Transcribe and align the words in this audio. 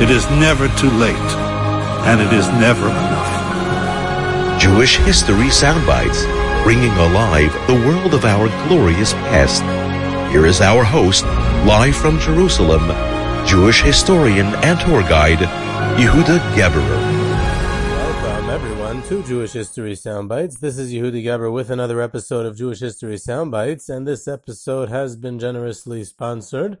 It 0.00 0.08
is 0.08 0.24
never 0.30 0.66
too 0.78 0.88
late. 0.92 1.30
And 2.08 2.22
it 2.22 2.32
is 2.32 2.48
never 2.52 2.88
enough. 2.88 4.58
Jewish 4.58 4.96
History 4.96 5.48
Soundbites, 5.48 6.24
bringing 6.64 6.90
alive 6.92 7.52
the 7.66 7.74
world 7.74 8.14
of 8.14 8.24
our 8.24 8.48
glorious 8.66 9.12
past. 9.12 9.60
Here 10.32 10.46
is 10.46 10.62
our 10.62 10.84
host, 10.84 11.24
live 11.66 11.94
from 11.94 12.18
Jerusalem, 12.18 12.88
Jewish 13.46 13.82
historian 13.82 14.46
and 14.64 14.80
tour 14.80 15.02
guide, 15.02 15.40
Yehuda 16.00 16.38
Geberer. 16.54 17.00
Welcome, 17.90 18.48
everyone, 18.48 19.02
to 19.02 19.22
Jewish 19.24 19.52
History 19.52 19.92
Soundbites. 19.92 20.60
This 20.60 20.78
is 20.78 20.94
Yehuda 20.94 21.22
Geberer 21.22 21.52
with 21.52 21.68
another 21.68 22.00
episode 22.00 22.46
of 22.46 22.56
Jewish 22.56 22.80
History 22.80 23.16
Soundbites, 23.16 23.90
and 23.90 24.08
this 24.08 24.26
episode 24.26 24.88
has 24.88 25.14
been 25.14 25.38
generously 25.38 26.04
sponsored 26.04 26.78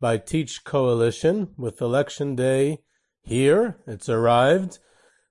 by 0.00 0.18
Teach 0.18 0.64
Coalition 0.64 1.48
with 1.56 1.80
Election 1.80 2.34
Day 2.34 2.80
here. 3.22 3.78
It's 3.86 4.08
arrived. 4.08 4.78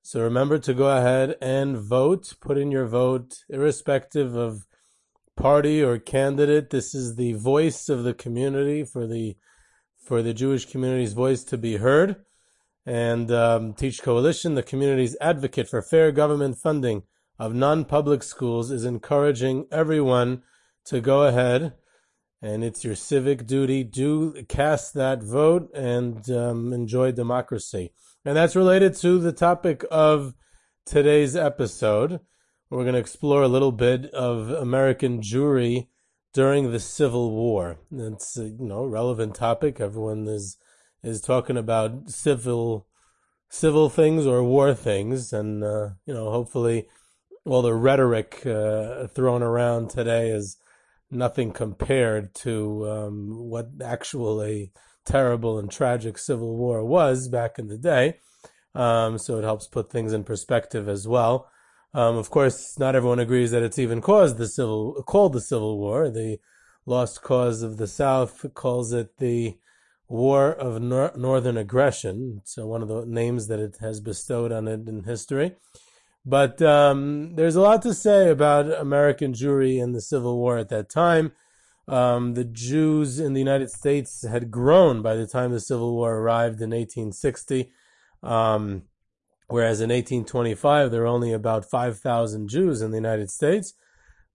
So 0.01 0.21
remember 0.21 0.57
to 0.59 0.73
go 0.73 0.95
ahead 0.97 1.35
and 1.41 1.77
vote. 1.77 2.33
Put 2.41 2.57
in 2.57 2.71
your 2.71 2.87
vote, 2.87 3.43
irrespective 3.49 4.35
of 4.35 4.65
party 5.35 5.83
or 5.83 5.99
candidate. 5.99 6.69
This 6.69 6.95
is 6.95 7.15
the 7.15 7.33
voice 7.33 7.89
of 7.89 8.03
the 8.03 8.13
community 8.13 8.83
for 8.83 9.07
the 9.07 9.37
for 10.03 10.21
the 10.21 10.33
Jewish 10.33 10.65
community's 10.65 11.13
voice 11.13 11.43
to 11.45 11.57
be 11.57 11.77
heard. 11.77 12.17
And 12.85 13.31
um, 13.31 13.73
Teach 13.73 14.03
Coalition, 14.03 14.53
the 14.53 14.61
community's 14.61 15.17
advocate 15.19 15.67
for 15.67 15.81
fair 15.81 16.11
government 16.11 16.57
funding 16.59 17.03
of 17.39 17.55
non-public 17.55 18.21
schools, 18.21 18.69
is 18.69 18.85
encouraging 18.85 19.65
everyone 19.71 20.43
to 20.85 21.01
go 21.01 21.23
ahead 21.23 21.73
and 22.45 22.63
it's 22.63 22.83
your 22.83 22.95
civic 22.95 23.47
duty. 23.47 23.83
Do 23.83 24.43
cast 24.47 24.93
that 24.93 25.23
vote 25.23 25.69
and 25.73 26.29
um, 26.29 26.73
enjoy 26.73 27.11
democracy. 27.11 27.91
And 28.23 28.37
that's 28.37 28.55
related 28.55 28.95
to 28.97 29.19
the 29.19 29.31
topic 29.31 29.83
of 29.89 30.35
today's 30.85 31.35
episode. 31.35 32.19
We're 32.69 32.83
going 32.83 32.93
to 32.93 32.99
explore 32.99 33.41
a 33.41 33.47
little 33.47 33.71
bit 33.71 34.05
of 34.11 34.49
American 34.51 35.21
Jewry 35.21 35.87
during 36.33 36.71
the 36.71 36.79
Civil 36.79 37.31
War. 37.31 37.77
It's 37.91 38.37
a 38.37 38.49
you 38.49 38.65
know 38.65 38.85
relevant 38.85 39.35
topic. 39.35 39.79
Everyone 39.79 40.27
is 40.27 40.57
is 41.03 41.21
talking 41.21 41.57
about 41.57 42.09
civil 42.09 42.87
civil 43.49 43.89
things 43.89 44.25
or 44.27 44.43
war 44.43 44.73
things, 44.73 45.31
and 45.33 45.63
uh, 45.63 45.89
you 46.05 46.13
know 46.13 46.29
hopefully 46.31 46.87
all 47.45 47.61
the 47.61 47.73
rhetoric 47.73 48.45
uh, 48.45 49.07
thrown 49.07 49.41
around 49.41 49.89
today 49.89 50.29
is 50.29 50.57
nothing 51.11 51.51
compared 51.51 52.33
to 52.35 52.89
um, 52.89 53.49
what 53.49 53.69
actually 53.83 54.71
terrible 55.05 55.59
and 55.59 55.71
tragic 55.71 56.17
civil 56.17 56.57
war 56.57 56.83
was 56.83 57.27
back 57.27 57.59
in 57.59 57.67
the 57.67 57.77
day. 57.77 58.19
Um, 58.73 59.17
so 59.17 59.37
it 59.37 59.43
helps 59.43 59.67
put 59.67 59.91
things 59.91 60.11
in 60.11 60.23
perspective 60.23 60.89
as 60.89 61.07
well. 61.07 61.49
Um, 61.93 62.17
of 62.17 62.29
course, 62.29 62.77
not 62.77 62.95
everyone 62.95 63.19
agrees 63.19 63.51
that 63.51 63.63
it's 63.63 63.79
even 63.79 64.01
caused 64.01 64.37
the 64.37 64.47
civil 64.47 65.01
called 65.07 65.31
the 65.31 65.39
Civil 65.39 65.77
War. 65.77 66.09
The 66.09 66.39
Lost 66.85 67.21
Cause 67.21 67.61
of 67.61 67.77
the 67.77 67.87
South 67.87 68.45
calls 68.53 68.91
it 68.91 69.17
the 69.17 69.57
War 70.09 70.51
of 70.51 70.81
Nor- 70.81 71.13
Northern 71.15 71.57
Aggression. 71.57 72.41
So 72.43 72.67
one 72.67 72.81
of 72.81 72.89
the 72.89 73.05
names 73.05 73.47
that 73.47 73.59
it 73.59 73.77
has 73.79 74.01
bestowed 74.01 74.51
on 74.51 74.67
it 74.67 74.87
in 74.89 75.03
history. 75.03 75.55
But 76.25 76.59
um, 76.61 77.35
there's 77.35 77.55
a 77.55 77.61
lot 77.61 77.83
to 77.83 77.93
say 77.93 78.29
about 78.29 78.71
American 78.71 79.33
Jewry 79.33 79.77
in 79.77 79.91
the 79.91 80.01
Civil 80.01 80.37
War 80.37 80.57
at 80.57 80.69
that 80.69 80.89
time. 80.89 81.33
Um, 81.87 82.33
the 82.33 82.43
Jews 82.43 83.19
in 83.19 83.33
the 83.33 83.39
United 83.39 83.69
States 83.69 84.25
had 84.27 84.49
grown 84.49 85.03
by 85.03 85.15
the 85.15 85.27
time 85.27 85.51
the 85.51 85.59
Civil 85.59 85.93
War 85.93 86.15
arrived 86.15 86.59
in 86.61 86.71
1860, 86.71 87.71
um, 88.23 88.83
whereas 89.47 89.81
in 89.81 89.91
1825 89.91 90.89
there 90.89 91.01
were 91.01 91.07
only 91.07 91.31
about 91.31 91.69
5,000 91.69 92.47
Jews 92.47 92.81
in 92.81 92.89
the 92.89 92.97
United 92.97 93.29
States. 93.29 93.75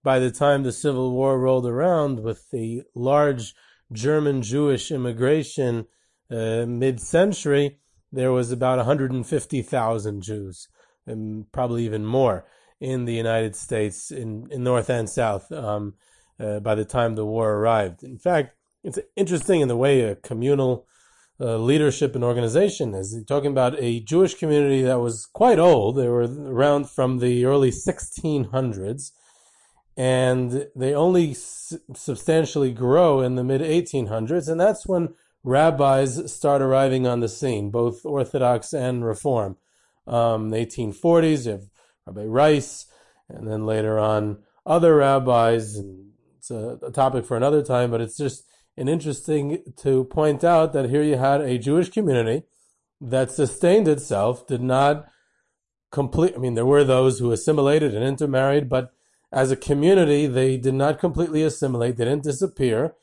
By 0.01 0.19
the 0.19 0.31
time 0.31 0.63
the 0.63 0.71
Civil 0.71 1.11
War 1.11 1.37
rolled 1.37 1.67
around 1.67 2.21
with 2.21 2.49
the 2.51 2.83
large 2.95 3.53
German 3.91 4.41
Jewish 4.41 4.91
immigration 4.91 5.87
uh, 6.31 6.65
mid 6.65 7.01
century, 7.01 7.79
there 8.13 8.31
was 8.31 8.49
about 8.49 8.77
150,000 8.77 10.21
Jews 10.21 10.69
and 11.05 11.51
probably 11.51 11.85
even 11.85 12.05
more 12.05 12.45
in 12.79 13.05
the 13.05 13.13
United 13.13 13.55
States, 13.55 14.11
in, 14.11 14.47
in 14.51 14.63
North 14.63 14.89
and 14.89 15.09
South, 15.09 15.51
um, 15.51 15.93
uh, 16.39 16.59
by 16.59 16.75
the 16.75 16.85
time 16.85 17.15
the 17.15 17.25
war 17.25 17.53
arrived. 17.53 18.03
In 18.03 18.17
fact, 18.17 18.55
it's 18.83 18.99
interesting 19.15 19.61
in 19.61 19.67
the 19.67 19.77
way 19.77 20.01
a 20.01 20.15
communal 20.15 20.87
uh, 21.39 21.57
leadership 21.57 22.15
and 22.15 22.23
organization 22.23 22.95
is. 22.95 23.17
Talking 23.27 23.51
about 23.51 23.79
a 23.79 23.99
Jewish 23.99 24.35
community 24.35 24.81
that 24.81 24.99
was 24.99 25.27
quite 25.27 25.59
old. 25.59 25.95
They 25.95 26.07
were 26.07 26.23
around 26.23 26.89
from 26.89 27.19
the 27.19 27.45
early 27.45 27.71
1600s, 27.71 29.11
and 29.95 30.67
they 30.75 30.93
only 30.95 31.31
s- 31.31 31.73
substantially 31.93 32.71
grow 32.71 33.21
in 33.21 33.35
the 33.35 33.43
mid 33.43 33.61
1800s, 33.61 34.49
and 34.49 34.59
that's 34.59 34.87
when 34.87 35.13
rabbis 35.43 36.31
start 36.33 36.61
arriving 36.61 37.05
on 37.05 37.19
the 37.19 37.29
scene, 37.29 37.69
both 37.71 38.05
Orthodox 38.05 38.73
and 38.73 39.05
Reform 39.05 39.57
um, 40.07 40.49
the 40.49 40.57
1840s. 40.57 41.45
You 41.45 41.51
have 41.51 41.65
Rabbi 42.07 42.25
Rice, 42.25 42.87
and 43.29 43.47
then 43.47 43.65
later 43.65 43.99
on 43.99 44.39
other 44.65 44.97
rabbis. 44.97 45.75
And 45.75 46.11
it's 46.37 46.51
a, 46.51 46.79
a 46.83 46.91
topic 46.91 47.25
for 47.25 47.37
another 47.37 47.63
time, 47.63 47.91
but 47.91 48.01
it's 48.01 48.17
just 48.17 48.43
an 48.77 48.87
interesting 48.87 49.63
to 49.77 50.05
point 50.05 50.43
out 50.43 50.73
that 50.73 50.89
here 50.89 51.03
you 51.03 51.17
had 51.17 51.41
a 51.41 51.57
Jewish 51.57 51.89
community 51.89 52.43
that 52.99 53.31
sustained 53.31 53.87
itself, 53.87 54.45
did 54.47 54.61
not 54.61 55.07
complete. 55.91 56.33
I 56.35 56.39
mean, 56.39 56.53
there 56.53 56.65
were 56.65 56.83
those 56.83 57.19
who 57.19 57.31
assimilated 57.31 57.93
and 57.93 58.03
intermarried, 58.03 58.69
but 58.69 58.91
as 59.31 59.51
a 59.51 59.55
community, 59.55 60.27
they 60.27 60.57
did 60.57 60.73
not 60.73 60.99
completely 60.99 61.43
assimilate. 61.43 61.97
They 61.97 62.05
didn't 62.05 62.23
disappear. 62.23 62.95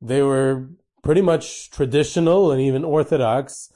They 0.00 0.22
were 0.22 0.68
pretty 1.02 1.20
much 1.20 1.70
traditional 1.70 2.52
and 2.52 2.60
even 2.60 2.84
orthodox, 2.84 3.72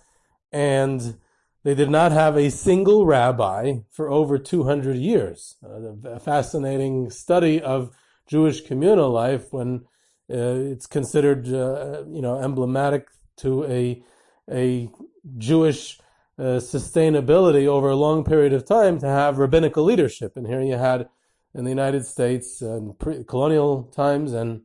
and 0.52 1.16
they 1.64 1.74
did 1.74 1.90
not 1.90 2.12
have 2.12 2.36
a 2.36 2.50
single 2.50 3.06
rabbi 3.06 3.78
for 3.90 4.08
over 4.08 4.38
200 4.38 4.96
years. 4.96 5.56
Uh, 5.64 6.08
a 6.08 6.20
fascinating 6.20 7.10
study 7.10 7.60
of 7.60 7.90
Jewish 8.26 8.60
communal 8.60 9.10
life 9.10 9.52
when 9.52 9.86
uh, 10.30 10.70
it's 10.72 10.86
considered, 10.86 11.48
uh, 11.48 12.04
you 12.06 12.22
know, 12.22 12.38
emblematic 12.38 13.08
to 13.38 13.64
a 13.64 14.02
a 14.50 14.90
Jewish 15.38 15.98
uh, 16.38 16.60
sustainability 16.60 17.66
over 17.66 17.88
a 17.88 17.96
long 17.96 18.24
period 18.24 18.52
of 18.52 18.66
time 18.66 18.98
to 18.98 19.06
have 19.06 19.38
rabbinical 19.38 19.84
leadership. 19.84 20.36
And 20.36 20.46
here 20.46 20.60
you 20.60 20.76
had 20.76 21.08
in 21.54 21.64
the 21.64 21.70
United 21.70 22.04
States 22.04 22.60
in 22.60 22.94
pre-colonial 22.98 23.84
times 23.84 24.34
and 24.34 24.62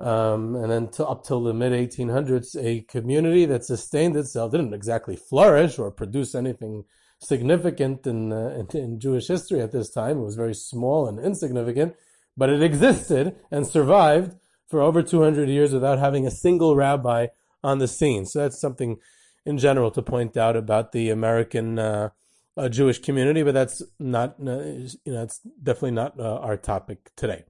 um, 0.00 0.56
and 0.56 0.70
then 0.70 0.88
to, 0.92 1.06
up 1.06 1.24
till 1.24 1.42
the 1.42 1.52
mid 1.52 1.72
1800s, 1.72 2.56
a 2.56 2.80
community 2.82 3.44
that 3.46 3.64
sustained 3.64 4.16
itself 4.16 4.52
didn't 4.52 4.74
exactly 4.74 5.16
flourish 5.16 5.78
or 5.78 5.90
produce 5.90 6.34
anything 6.34 6.84
significant 7.18 8.06
in, 8.06 8.32
uh, 8.32 8.64
in, 8.72 8.78
in 8.78 9.00
Jewish 9.00 9.28
history 9.28 9.60
at 9.60 9.72
this 9.72 9.90
time. 9.90 10.18
It 10.18 10.24
was 10.24 10.36
very 10.36 10.54
small 10.54 11.06
and 11.06 11.18
insignificant, 11.18 11.94
but 12.36 12.48
it 12.48 12.62
existed 12.62 13.36
and 13.50 13.66
survived 13.66 14.36
for 14.68 14.80
over 14.80 15.02
200 15.02 15.48
years 15.48 15.72
without 15.72 15.98
having 15.98 16.26
a 16.26 16.30
single 16.30 16.76
rabbi 16.76 17.26
on 17.62 17.78
the 17.78 17.88
scene. 17.88 18.24
So 18.24 18.38
that's 18.38 18.60
something 18.60 18.96
in 19.44 19.58
general 19.58 19.90
to 19.90 20.02
point 20.02 20.36
out 20.36 20.56
about 20.56 20.92
the 20.92 21.10
American 21.10 21.78
uh, 21.78 22.10
uh, 22.56 22.68
Jewish 22.68 23.00
community, 23.00 23.42
but 23.42 23.54
that's 23.54 23.82
not, 23.98 24.36
uh, 24.40 24.60
you 24.62 25.12
know, 25.12 25.22
it's 25.22 25.40
definitely 25.62 25.92
not 25.92 26.18
uh, 26.18 26.36
our 26.36 26.56
topic 26.56 27.10
today. 27.16 27.44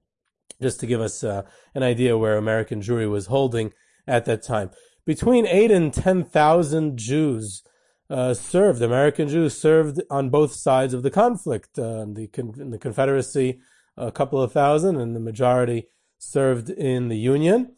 Just 0.61 0.79
to 0.81 0.87
give 0.87 1.01
us 1.01 1.23
uh, 1.23 1.43
an 1.73 1.83
idea 1.83 2.17
where 2.17 2.37
American 2.37 2.81
Jewry 2.81 3.09
was 3.09 3.27
holding 3.27 3.73
at 4.07 4.25
that 4.25 4.43
time. 4.43 4.71
Between 5.05 5.47
eight 5.47 5.71
and 5.71 5.93
10,000 5.93 6.97
Jews 6.97 7.63
uh, 8.09 8.33
served, 8.33 8.81
American 8.81 9.27
Jews 9.27 9.57
served 9.57 10.01
on 10.09 10.29
both 10.29 10.53
sides 10.53 10.93
of 10.93 11.01
the 11.01 11.09
conflict. 11.09 11.77
in, 11.77 12.13
the, 12.13 12.29
in 12.59 12.69
the 12.71 12.77
Confederacy, 12.77 13.59
a 13.97 14.11
couple 14.11 14.41
of 14.41 14.51
thousand, 14.51 14.97
and 14.97 15.15
the 15.15 15.19
majority 15.19 15.87
served 16.17 16.69
in 16.69 17.07
the 17.07 17.17
Union, 17.17 17.75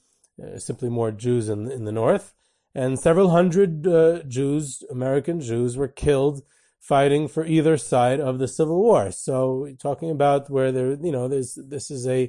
simply 0.57 0.89
more 0.89 1.11
Jews 1.11 1.49
in, 1.49 1.71
in 1.71 1.85
the 1.85 1.91
North 1.91 2.33
and 2.75 2.99
several 2.99 3.29
hundred 3.29 3.85
uh, 3.85 4.23
Jews, 4.23 4.83
American 4.89 5.39
Jews, 5.39 5.77
were 5.77 5.87
killed 5.87 6.41
fighting 6.79 7.27
for 7.27 7.45
either 7.45 7.77
side 7.77 8.19
of 8.19 8.39
the 8.39 8.47
Civil 8.47 8.81
War. 8.81 9.11
So, 9.11 9.67
talking 9.79 10.09
about 10.09 10.49
where 10.49 10.71
there, 10.71 10.93
you 10.93 11.11
know, 11.11 11.27
there's 11.27 11.55
this 11.55 11.91
is 11.91 12.07
a 12.07 12.25
uh, 12.25 12.27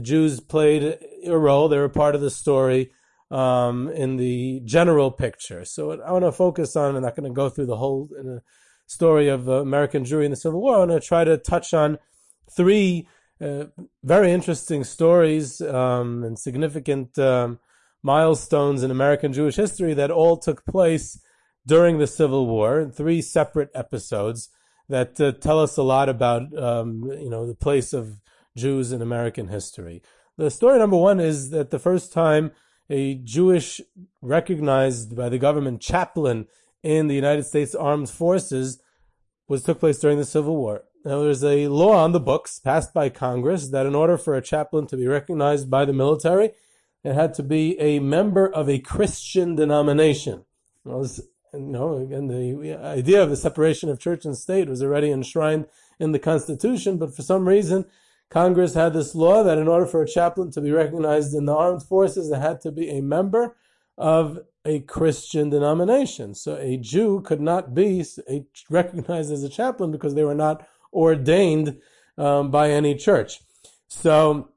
Jews 0.00 0.40
played 0.40 0.98
a 1.26 1.36
role; 1.36 1.68
they 1.68 1.78
were 1.78 1.88
part 1.88 2.14
of 2.14 2.20
the 2.20 2.30
story 2.30 2.92
um, 3.30 3.88
in 3.88 4.16
the 4.16 4.60
general 4.64 5.10
picture. 5.10 5.64
So, 5.64 6.00
I 6.00 6.12
want 6.12 6.24
to 6.24 6.32
focus 6.32 6.76
on. 6.76 6.96
I'm 6.96 7.02
not 7.02 7.16
going 7.16 7.28
to 7.28 7.34
go 7.34 7.48
through 7.48 7.66
the 7.66 7.76
whole 7.76 8.08
uh, 8.18 8.40
story 8.86 9.28
of 9.28 9.48
uh, 9.48 9.60
American 9.60 10.04
Jewry 10.04 10.24
in 10.24 10.30
the 10.30 10.36
Civil 10.36 10.60
War. 10.60 10.76
I 10.76 10.78
want 10.78 10.90
to 10.92 11.00
try 11.00 11.24
to 11.24 11.36
touch 11.36 11.74
on 11.74 11.98
three 12.54 13.08
uh, 13.40 13.64
very 14.02 14.32
interesting 14.32 14.84
stories 14.84 15.60
um, 15.60 16.24
and 16.24 16.38
significant. 16.38 17.18
Um, 17.18 17.58
milestones 18.06 18.84
in 18.84 18.90
American 18.92 19.32
Jewish 19.32 19.56
history 19.56 19.92
that 19.92 20.12
all 20.12 20.36
took 20.36 20.64
place 20.64 21.20
during 21.66 21.98
the 21.98 22.06
Civil 22.06 22.46
War, 22.46 22.88
three 22.88 23.20
separate 23.20 23.70
episodes 23.74 24.48
that 24.88 25.20
uh, 25.20 25.32
tell 25.32 25.60
us 25.60 25.76
a 25.76 25.82
lot 25.82 26.08
about, 26.08 26.56
um, 26.56 27.02
you 27.20 27.28
know, 27.28 27.46
the 27.46 27.56
place 27.56 27.92
of 27.92 28.20
Jews 28.56 28.90
in 28.90 29.02
American 29.02 29.48
history. 29.48 30.02
The 30.36 30.50
story 30.50 30.78
number 30.78 30.96
one 30.96 31.20
is 31.20 31.50
that 31.50 31.70
the 31.70 31.78
first 31.78 32.12
time 32.12 32.50
a 32.90 33.14
Jewish 33.14 33.80
recognized 34.20 35.16
by 35.16 35.28
the 35.28 35.38
government 35.38 35.80
chaplain 35.80 36.46
in 36.82 37.08
the 37.08 37.14
United 37.14 37.44
States 37.44 37.74
Armed 37.74 38.10
Forces 38.10 38.80
was 39.48 39.62
took 39.62 39.80
place 39.80 39.98
during 39.98 40.18
the 40.18 40.24
Civil 40.24 40.56
War. 40.56 40.84
Now, 41.04 41.22
there's 41.22 41.44
a 41.44 41.68
law 41.68 41.96
on 42.02 42.12
the 42.12 42.20
books 42.20 42.58
passed 42.58 42.92
by 42.92 43.10
Congress 43.10 43.68
that 43.68 43.86
in 43.86 43.94
order 43.94 44.18
for 44.18 44.34
a 44.34 44.42
chaplain 44.42 44.88
to 44.88 44.96
be 44.96 45.06
recognized 45.06 45.70
by 45.70 45.84
the 45.84 45.92
military, 45.92 46.50
it 47.04 47.14
had 47.14 47.32
to 47.34 47.44
be 47.44 47.78
a 47.78 48.00
member 48.00 48.48
of 48.48 48.68
a 48.68 48.80
Christian 48.80 49.54
denomination. 49.54 50.44
Well, 50.84 51.08
you 51.54 51.60
know, 51.60 51.98
again, 51.98 52.26
the 52.26 52.74
idea 52.74 53.22
of 53.22 53.30
the 53.30 53.36
separation 53.36 53.88
of 53.88 54.00
church 54.00 54.24
and 54.24 54.36
state 54.36 54.68
was 54.68 54.82
already 54.82 55.10
enshrined 55.10 55.66
in 56.00 56.10
the 56.10 56.18
Constitution, 56.18 56.98
but 56.98 57.14
for 57.14 57.22
some 57.22 57.46
reason, 57.46 57.84
Congress 58.30 58.74
had 58.74 58.92
this 58.92 59.14
law 59.14 59.42
that 59.42 59.58
in 59.58 59.68
order 59.68 59.86
for 59.86 60.02
a 60.02 60.08
chaplain 60.08 60.50
to 60.50 60.60
be 60.60 60.72
recognized 60.72 61.34
in 61.34 61.46
the 61.46 61.54
armed 61.54 61.82
forces, 61.82 62.30
it 62.30 62.40
had 62.40 62.60
to 62.60 62.72
be 62.72 62.90
a 62.90 63.00
member 63.00 63.56
of 63.96 64.38
a 64.64 64.80
Christian 64.80 65.48
denomination. 65.48 66.34
So 66.34 66.56
a 66.56 66.76
Jew 66.76 67.22
could 67.22 67.40
not 67.40 67.72
be 67.74 68.04
recognized 68.68 69.32
as 69.32 69.44
a 69.44 69.48
chaplain 69.48 69.92
because 69.92 70.14
they 70.14 70.24
were 70.24 70.34
not 70.34 70.66
ordained 70.92 71.80
um, 72.18 72.50
by 72.50 72.70
any 72.70 72.94
church. 72.96 73.40
So 73.88 74.50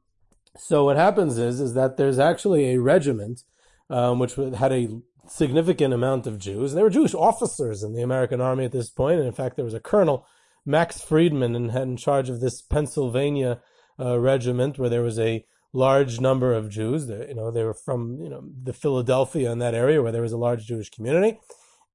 so 0.58 0.84
what 0.86 0.98
happens 0.98 1.38
is 1.38 1.60
is 1.60 1.74
that 1.76 1.98
there's 1.98 2.20
actually 2.20 2.74
a 2.74 2.82
regiment 2.82 3.44
um, 3.90 4.20
which 4.20 4.34
had 4.36 4.72
a 4.72 5.00
significant 5.28 5.94
amount 5.94 6.28
of 6.28 6.40
Jews. 6.40 6.74
There 6.74 6.84
were 6.84 6.90
Jewish 6.90 7.14
officers 7.14 7.84
in 7.84 7.94
the 7.94 8.02
American 8.02 8.42
army 8.42 8.66
at 8.66 8.72
this 8.72 8.90
point, 8.90 9.20
and 9.20 9.28
in 9.28 9.34
fact, 9.34 9.56
there 9.56 9.66
was 9.66 9.74
a 9.74 9.80
colonel, 9.80 10.26
Max 10.70 11.02
Friedman, 11.02 11.56
and 11.56 11.72
had 11.72 11.84
in 11.84 11.98
charge 11.98 12.30
of 12.30 12.40
this 12.40 12.62
Pennsylvania 12.62 13.62
uh, 14.00 14.20
regiment 14.20 14.80
where 14.80 14.90
there 14.90 15.02
was 15.02 15.20
a 15.20 15.46
large 15.74 16.20
number 16.20 16.54
of 16.54 16.70
Jews. 16.70 17.10
you 17.10 17.36
know, 17.36 17.52
they 17.52 17.64
were 17.64 17.74
from 17.74 18.20
you 18.22 18.30
know 18.30 18.44
the 18.64 18.74
Philadelphia 18.74 19.52
and 19.52 19.62
that 19.62 19.76
area 19.76 20.02
where 20.02 20.12
there 20.12 20.22
was 20.22 20.34
a 20.34 20.38
large 20.38 20.66
Jewish 20.66 20.90
community, 20.90 21.40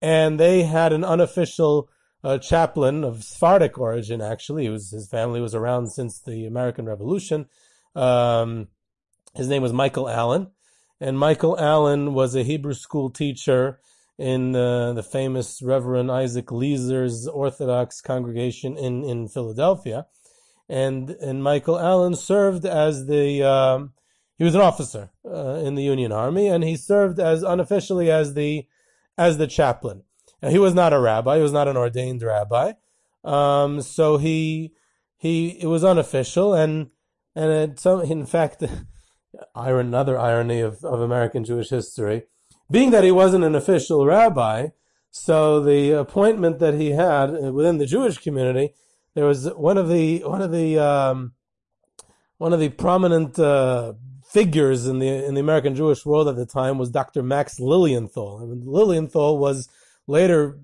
and 0.02 0.38
they 0.38 0.64
had 0.64 0.92
an 0.92 1.04
unofficial 1.04 1.88
uh, 2.22 2.38
chaplain 2.38 3.04
of 3.04 3.24
Sephardic 3.24 3.78
origin. 3.78 4.20
Actually, 4.20 4.68
was, 4.68 4.90
his 4.90 5.08
family 5.08 5.40
was 5.40 5.54
around 5.54 5.92
since 5.92 6.20
the 6.20 6.46
American 6.46 6.84
Revolution 6.86 7.46
um, 7.94 8.68
his 9.34 9.48
name 9.48 9.62
was 9.62 9.72
Michael 9.72 10.08
Allen, 10.08 10.50
and 11.00 11.18
Michael 11.18 11.58
Allen 11.58 12.14
was 12.14 12.34
a 12.34 12.42
Hebrew 12.42 12.74
school 12.74 13.10
teacher 13.10 13.80
in 14.18 14.54
uh, 14.54 14.92
the 14.92 15.02
famous 15.02 15.60
Reverend 15.62 16.10
Isaac 16.10 16.50
Leeser's 16.52 17.26
Orthodox 17.26 18.00
congregation 18.00 18.76
in, 18.76 19.04
in 19.04 19.28
Philadelphia. 19.28 20.06
And, 20.68 21.10
and 21.10 21.42
Michael 21.42 21.78
Allen 21.78 22.14
served 22.14 22.64
as 22.64 23.06
the, 23.06 23.42
um, 23.42 23.92
he 24.36 24.44
was 24.44 24.54
an 24.54 24.60
officer 24.60 25.10
uh, 25.26 25.56
in 25.56 25.74
the 25.74 25.82
Union 25.82 26.12
Army, 26.12 26.48
and 26.48 26.64
he 26.64 26.76
served 26.76 27.18
as 27.18 27.42
unofficially 27.42 28.10
as 28.10 28.34
the, 28.34 28.66
as 29.18 29.38
the 29.38 29.46
chaplain. 29.46 30.04
He 30.42 30.58
was 30.58 30.74
not 30.74 30.92
a 30.92 31.00
rabbi, 31.00 31.36
he 31.36 31.42
was 31.42 31.52
not 31.52 31.68
an 31.68 31.76
ordained 31.76 32.22
rabbi. 32.22 32.72
Um, 33.24 33.80
so 33.80 34.18
he, 34.18 34.72
he, 35.16 35.58
it 35.60 35.66
was 35.66 35.84
unofficial, 35.84 36.54
and 36.54 36.90
and 37.34 37.50
it, 37.50 37.80
so, 37.80 38.00
in 38.00 38.26
fact, 38.26 38.62
another 39.54 40.18
irony 40.18 40.60
of, 40.60 40.84
of 40.84 41.00
American 41.00 41.44
Jewish 41.44 41.70
history, 41.70 42.24
being 42.70 42.90
that 42.90 43.04
he 43.04 43.10
wasn't 43.10 43.44
an 43.44 43.54
official 43.54 44.06
rabbi, 44.06 44.68
so 45.10 45.60
the 45.60 45.92
appointment 45.92 46.58
that 46.58 46.74
he 46.74 46.90
had 46.90 47.30
within 47.52 47.78
the 47.78 47.86
Jewish 47.86 48.18
community, 48.18 48.74
there 49.14 49.26
was 49.26 49.46
one 49.54 49.78
of 49.78 49.88
the 49.88 50.24
one 50.24 50.42
of 50.42 50.50
the 50.50 50.78
um, 50.78 51.34
one 52.38 52.52
of 52.52 52.60
the 52.60 52.70
prominent 52.70 53.38
uh, 53.38 53.92
figures 54.24 54.86
in 54.86 54.98
the 54.98 55.08
in 55.08 55.34
the 55.34 55.40
American 55.40 55.74
Jewish 55.74 56.04
world 56.04 56.26
at 56.26 56.36
the 56.36 56.46
time 56.46 56.78
was 56.78 56.90
Dr. 56.90 57.22
Max 57.22 57.60
Lilienthal. 57.60 58.40
I 58.42 58.46
mean, 58.46 58.64
Lilienthal 58.66 59.38
was 59.38 59.68
later, 60.06 60.58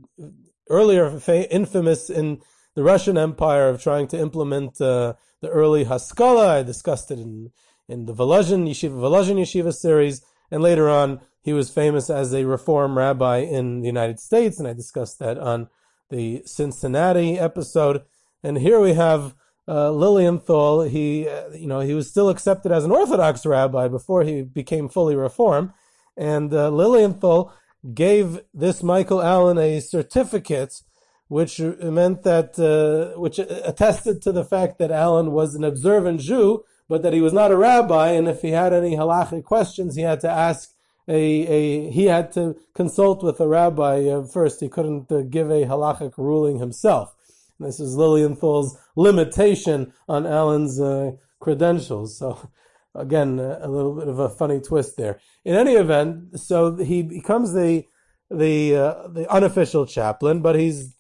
earlier 0.69 1.21
infamous 1.29 2.11
in 2.11 2.41
the 2.75 2.83
Russian 2.83 3.17
Empire 3.17 3.69
of 3.69 3.83
trying 3.83 4.09
to 4.09 4.19
implement 4.19 4.81
uh, 4.81 5.15
the 5.41 5.49
early 5.49 5.85
Haskalah. 5.85 6.59
I 6.59 6.63
discussed 6.63 7.11
it 7.11 7.19
in, 7.19 7.51
in 7.89 8.07
the 8.07 8.15
Volozhin 8.15 8.69
Yeshiva, 8.69 8.93
Volozhin 8.93 9.37
Yeshiva 9.37 9.75
series. 9.75 10.23
And 10.51 10.63
later 10.63 10.89
on, 10.89 11.21
he 11.43 11.53
was 11.53 11.71
famous 11.71 12.11
as 12.11 12.33
a 12.33 12.45
reform 12.45 12.99
rabbi 12.99 13.39
in 13.39 13.81
the 13.81 13.87
United 13.87 14.21
States. 14.21 14.59
And 14.59 14.69
I 14.69 14.73
discussed 14.73 15.19
that 15.21 15.39
on 15.39 15.69
the 16.11 16.43
Cincinnati 16.45 17.39
episode. 17.39 18.03
And 18.43 18.59
here 18.59 18.81
we 18.81 18.95
have 18.95 19.35
uh, 19.67 19.91
Lilienthal. 19.91 20.83
He, 20.83 21.29
uh, 21.29 21.51
you 21.51 21.67
know, 21.67 21.81
he 21.81 21.95
was 21.95 22.09
still 22.09 22.29
accepted 22.29 22.73
as 22.73 22.85
an 22.85 22.91
Orthodox 22.91 23.47
rabbi 23.47 23.89
before 23.89 24.25
he 24.25 24.43
became 24.43 24.89
fully 24.89 25.17
reformed. 25.17 25.71
And 26.17 26.53
uh, 26.53 26.71
Lilienthal 26.71 27.53
gave 27.95 28.41
this 28.53 28.83
Michael 28.83 29.23
Allen 29.23 29.59
a 29.59 29.81
certificate 29.81 30.83
which 31.31 31.61
meant 31.61 32.25
that, 32.25 32.59
uh, 32.59 33.17
which 33.17 33.39
attested 33.39 34.21
to 34.21 34.33
the 34.33 34.45
fact 34.45 34.79
that 34.79 34.91
Allen 34.91 35.31
was 35.31 35.55
an 35.55 35.63
observant 35.63 36.21
Jew, 36.21 36.65
but 36.89 37.03
that 37.03 37.13
he 37.13 37.21
was 37.21 37.33
not 37.33 37.53
a 37.53 37.57
rabbi, 37.57 38.09
and 38.09 38.27
if 38.27 38.43
he 38.43 38.51
had 38.51 38.73
any 38.73 38.97
halachic 38.97 39.45
questions, 39.45 39.95
he 39.95 40.03
had 40.03 40.19
to 40.23 40.29
ask 40.29 40.75
a, 41.11 41.17
a 41.17 41.91
he 41.91 42.05
had 42.05 42.31
to 42.33 42.57
consult 42.75 43.23
with 43.23 43.41
a 43.41 43.49
rabbi 43.49 44.09
uh, 44.09 44.23
first. 44.23 44.61
He 44.61 44.69
couldn't 44.69 45.11
uh, 45.11 45.23
give 45.23 45.51
a 45.51 45.65
halachic 45.65 46.17
ruling 46.17 46.59
himself. 46.59 47.15
This 47.59 47.81
is 47.81 47.97
Lilienthal's 47.97 48.79
limitation 48.97 49.93
on 50.09 50.27
Allen's 50.27 50.81
uh, 50.81 51.13
credentials. 51.41 52.17
So, 52.17 52.49
again, 52.95 53.39
a 53.39 53.69
little 53.69 53.95
bit 53.95 54.09
of 54.09 54.19
a 54.19 54.31
funny 54.31 54.61
twist 54.61 54.97
there. 54.97 55.21
In 55.45 55.57
any 55.57 55.73
event, 55.73 56.41
so 56.41 56.77
he 56.77 57.03
becomes 57.03 57.53
the 57.53 57.85
the 58.31 58.77
uh, 58.77 59.09
the 59.09 59.27
unofficial 59.29 59.87
chaplain, 59.87 60.41
but 60.41 60.55
he's 60.55 60.97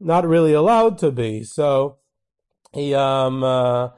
not 0.00 0.26
really 0.26 0.54
allowed 0.54 0.98
to 0.98 1.12
be. 1.12 1.44
So 1.44 1.98
he 2.72 2.94
um 2.94 3.44
uh, 3.44 3.90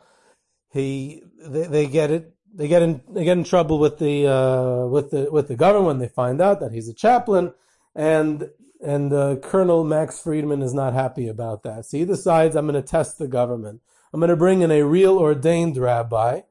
he 0.72 1.22
they, 1.40 1.66
they 1.68 1.86
get 1.86 2.10
it 2.10 2.35
they 2.56 2.68
get 2.68 2.82
in 2.82 3.02
they 3.08 3.24
get 3.24 3.36
in 3.36 3.44
trouble 3.44 3.78
with 3.78 3.98
the 3.98 4.26
uh, 4.26 4.86
with 4.86 5.10
the 5.10 5.28
with 5.30 5.48
the 5.48 5.56
government 5.56 5.86
when 5.86 5.98
they 5.98 6.08
find 6.08 6.40
out 6.40 6.60
that 6.60 6.72
he's 6.72 6.88
a 6.88 6.94
chaplain 6.94 7.52
and 7.94 8.48
and 8.82 9.12
uh, 9.12 9.36
Colonel 9.36 9.84
Max 9.84 10.20
Friedman 10.20 10.62
is 10.62 10.74
not 10.74 10.92
happy 10.92 11.28
about 11.28 11.62
that. 11.62 11.86
So 11.86 11.98
he 11.98 12.04
decides 12.04 12.56
I'm 12.56 12.66
going 12.66 12.80
to 12.80 12.86
test 12.86 13.18
the 13.18 13.28
government. 13.28 13.80
I'm 14.12 14.20
going 14.20 14.30
to 14.30 14.36
bring 14.36 14.62
in 14.62 14.70
a 14.70 14.82
real 14.82 15.18
ordained 15.18 15.76
rabbi. 15.76 16.42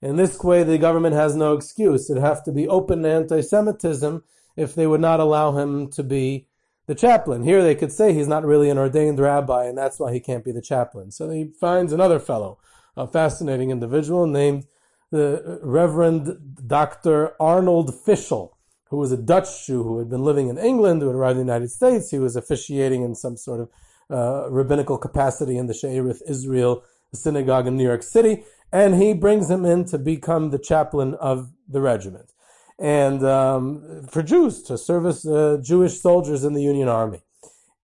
In 0.00 0.16
this 0.16 0.42
way, 0.42 0.62
the 0.62 0.78
government 0.78 1.14
has 1.14 1.34
no 1.34 1.54
excuse. 1.54 2.10
It'd 2.10 2.22
have 2.22 2.44
to 2.44 2.52
be 2.52 2.68
open 2.68 3.04
anti-Semitism 3.06 4.22
if 4.56 4.74
they 4.74 4.86
would 4.86 5.00
not 5.00 5.20
allow 5.20 5.56
him 5.56 5.90
to 5.92 6.02
be 6.02 6.46
the 6.86 6.94
chaplain. 6.94 7.42
Here 7.42 7.62
they 7.62 7.74
could 7.74 7.92
say 7.92 8.12
he's 8.12 8.28
not 8.28 8.44
really 8.44 8.68
an 8.68 8.78
ordained 8.78 9.18
rabbi 9.18 9.64
and 9.64 9.76
that's 9.76 9.98
why 9.98 10.12
he 10.12 10.20
can't 10.20 10.44
be 10.44 10.52
the 10.52 10.60
chaplain. 10.60 11.10
So 11.10 11.30
he 11.30 11.52
finds 11.58 11.92
another 11.92 12.18
fellow, 12.18 12.58
a 12.96 13.06
fascinating 13.06 13.70
individual 13.70 14.26
named 14.26 14.66
the 15.14 15.60
Reverend 15.62 16.66
Dr. 16.66 17.40
Arnold 17.40 17.94
Fischel, 18.04 18.50
who 18.90 18.96
was 18.96 19.12
a 19.12 19.16
Dutch 19.16 19.64
Jew 19.64 19.84
who 19.84 19.98
had 20.00 20.10
been 20.10 20.24
living 20.24 20.48
in 20.48 20.58
England, 20.58 21.02
who 21.02 21.08
had 21.08 21.14
arrived 21.14 21.38
in 21.38 21.46
the 21.46 21.52
United 21.52 21.70
States. 21.70 22.10
He 22.10 22.18
was 22.18 22.34
officiating 22.34 23.04
in 23.04 23.14
some 23.14 23.36
sort 23.36 23.60
of 23.60 23.68
uh, 24.10 24.50
rabbinical 24.50 24.98
capacity 24.98 25.56
in 25.56 25.68
the 25.68 25.74
She'erith 25.74 26.20
Israel 26.28 26.82
synagogue 27.12 27.68
in 27.68 27.76
New 27.76 27.84
York 27.84 28.02
City, 28.02 28.42
and 28.72 29.00
he 29.00 29.14
brings 29.14 29.48
him 29.48 29.64
in 29.64 29.84
to 29.84 29.98
become 29.98 30.50
the 30.50 30.58
chaplain 30.58 31.14
of 31.14 31.52
the 31.68 31.80
regiment, 31.80 32.32
and 32.80 33.24
um, 33.24 34.06
for 34.10 34.20
Jews 34.20 34.62
to 34.64 34.76
service 34.76 35.24
uh, 35.24 35.58
Jewish 35.62 36.00
soldiers 36.00 36.42
in 36.42 36.54
the 36.54 36.62
Union 36.62 36.88
Army. 36.88 37.22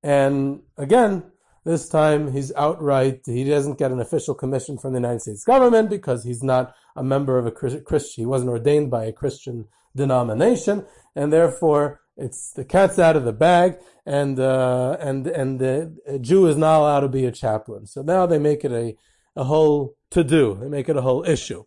And 0.03 0.63
again, 0.77 1.23
this 1.65 1.89
time 1.89 2.33
he's 2.33 2.53
outright, 2.57 3.21
he 3.25 3.45
doesn't 3.45 3.79
get 3.79 3.93
an 3.93 4.01
official 4.01 4.35
commission 4.35 4.79
from 4.79 4.93
the 4.93 4.99
United 4.99 5.23
States 5.23 5.45
government 5.45 5.91
because 5.91 6.25
he's 6.25 6.43
not 6.43 6.75
a 6.97 7.03
member 7.03 7.39
of 7.39 7.47
a 7.47 7.51
Christian, 7.51 8.23
he 8.23 8.27
wasn't 8.27 8.51
ordained 8.51 8.91
by 8.91 9.05
a 9.05 9.13
Christian 9.13 9.67
denomination, 9.95 10.87
and 11.15 11.33
therefore 11.33 12.01
it's 12.17 12.53
the 12.53 12.65
cat's 12.65 12.99
out 12.99 13.17
of 13.17 13.25
the 13.25 13.33
bag, 13.33 13.79
and 14.05 14.39
uh, 14.39 14.97
and 15.01 15.27
and 15.27 15.59
the 15.59 16.19
Jew 16.21 16.47
is 16.47 16.57
not 16.57 16.81
allowed 16.81 17.01
to 17.01 17.09
be 17.09 17.25
a 17.25 17.33
chaplain. 17.33 17.87
So 17.87 18.03
now 18.03 18.27
they 18.27 18.39
make 18.39 18.65
it 18.65 18.73
a 18.73 18.97
a 19.37 19.45
whole 19.45 19.97
to 20.11 20.25
do. 20.25 20.59
They 20.61 20.69
make 20.69 20.89
it 20.89 20.97
a 20.97 21.03
whole 21.03 21.25
issue. 21.25 21.65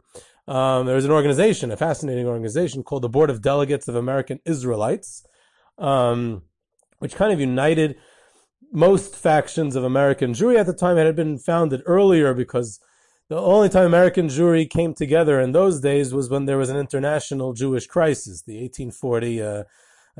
Um, 0.47 0.89
an 0.89 1.11
organization, 1.11 1.71
a 1.71 1.77
fascinating 1.77 2.27
organization 2.27 2.83
called 2.83 3.01
the 3.01 3.09
Board 3.09 3.29
of 3.29 3.41
Delegates 3.41 3.87
of 3.87 3.95
American 3.95 4.39
Israelites, 4.45 5.25
um, 5.77 6.43
which 6.99 7.15
kind 7.15 7.31
of 7.31 7.39
united 7.39 7.95
most 8.71 9.15
factions 9.15 9.75
of 9.75 9.83
American 9.83 10.33
Jewry 10.33 10.59
at 10.59 10.65
the 10.65 10.73
time. 10.73 10.97
It 10.97 11.05
had 11.05 11.15
been 11.15 11.37
founded 11.37 11.81
earlier 11.85 12.33
because 12.33 12.79
the 13.29 13.37
only 13.37 13.69
time 13.69 13.85
American 13.85 14.27
Jewry 14.27 14.69
came 14.69 14.93
together 14.93 15.39
in 15.39 15.51
those 15.51 15.79
days 15.79 16.13
was 16.13 16.29
when 16.29 16.45
there 16.45 16.57
was 16.57 16.69
an 16.69 16.77
international 16.77 17.53
Jewish 17.53 17.87
crisis, 17.87 18.41
the 18.41 18.61
1840 18.61 19.41
uh, 19.41 19.63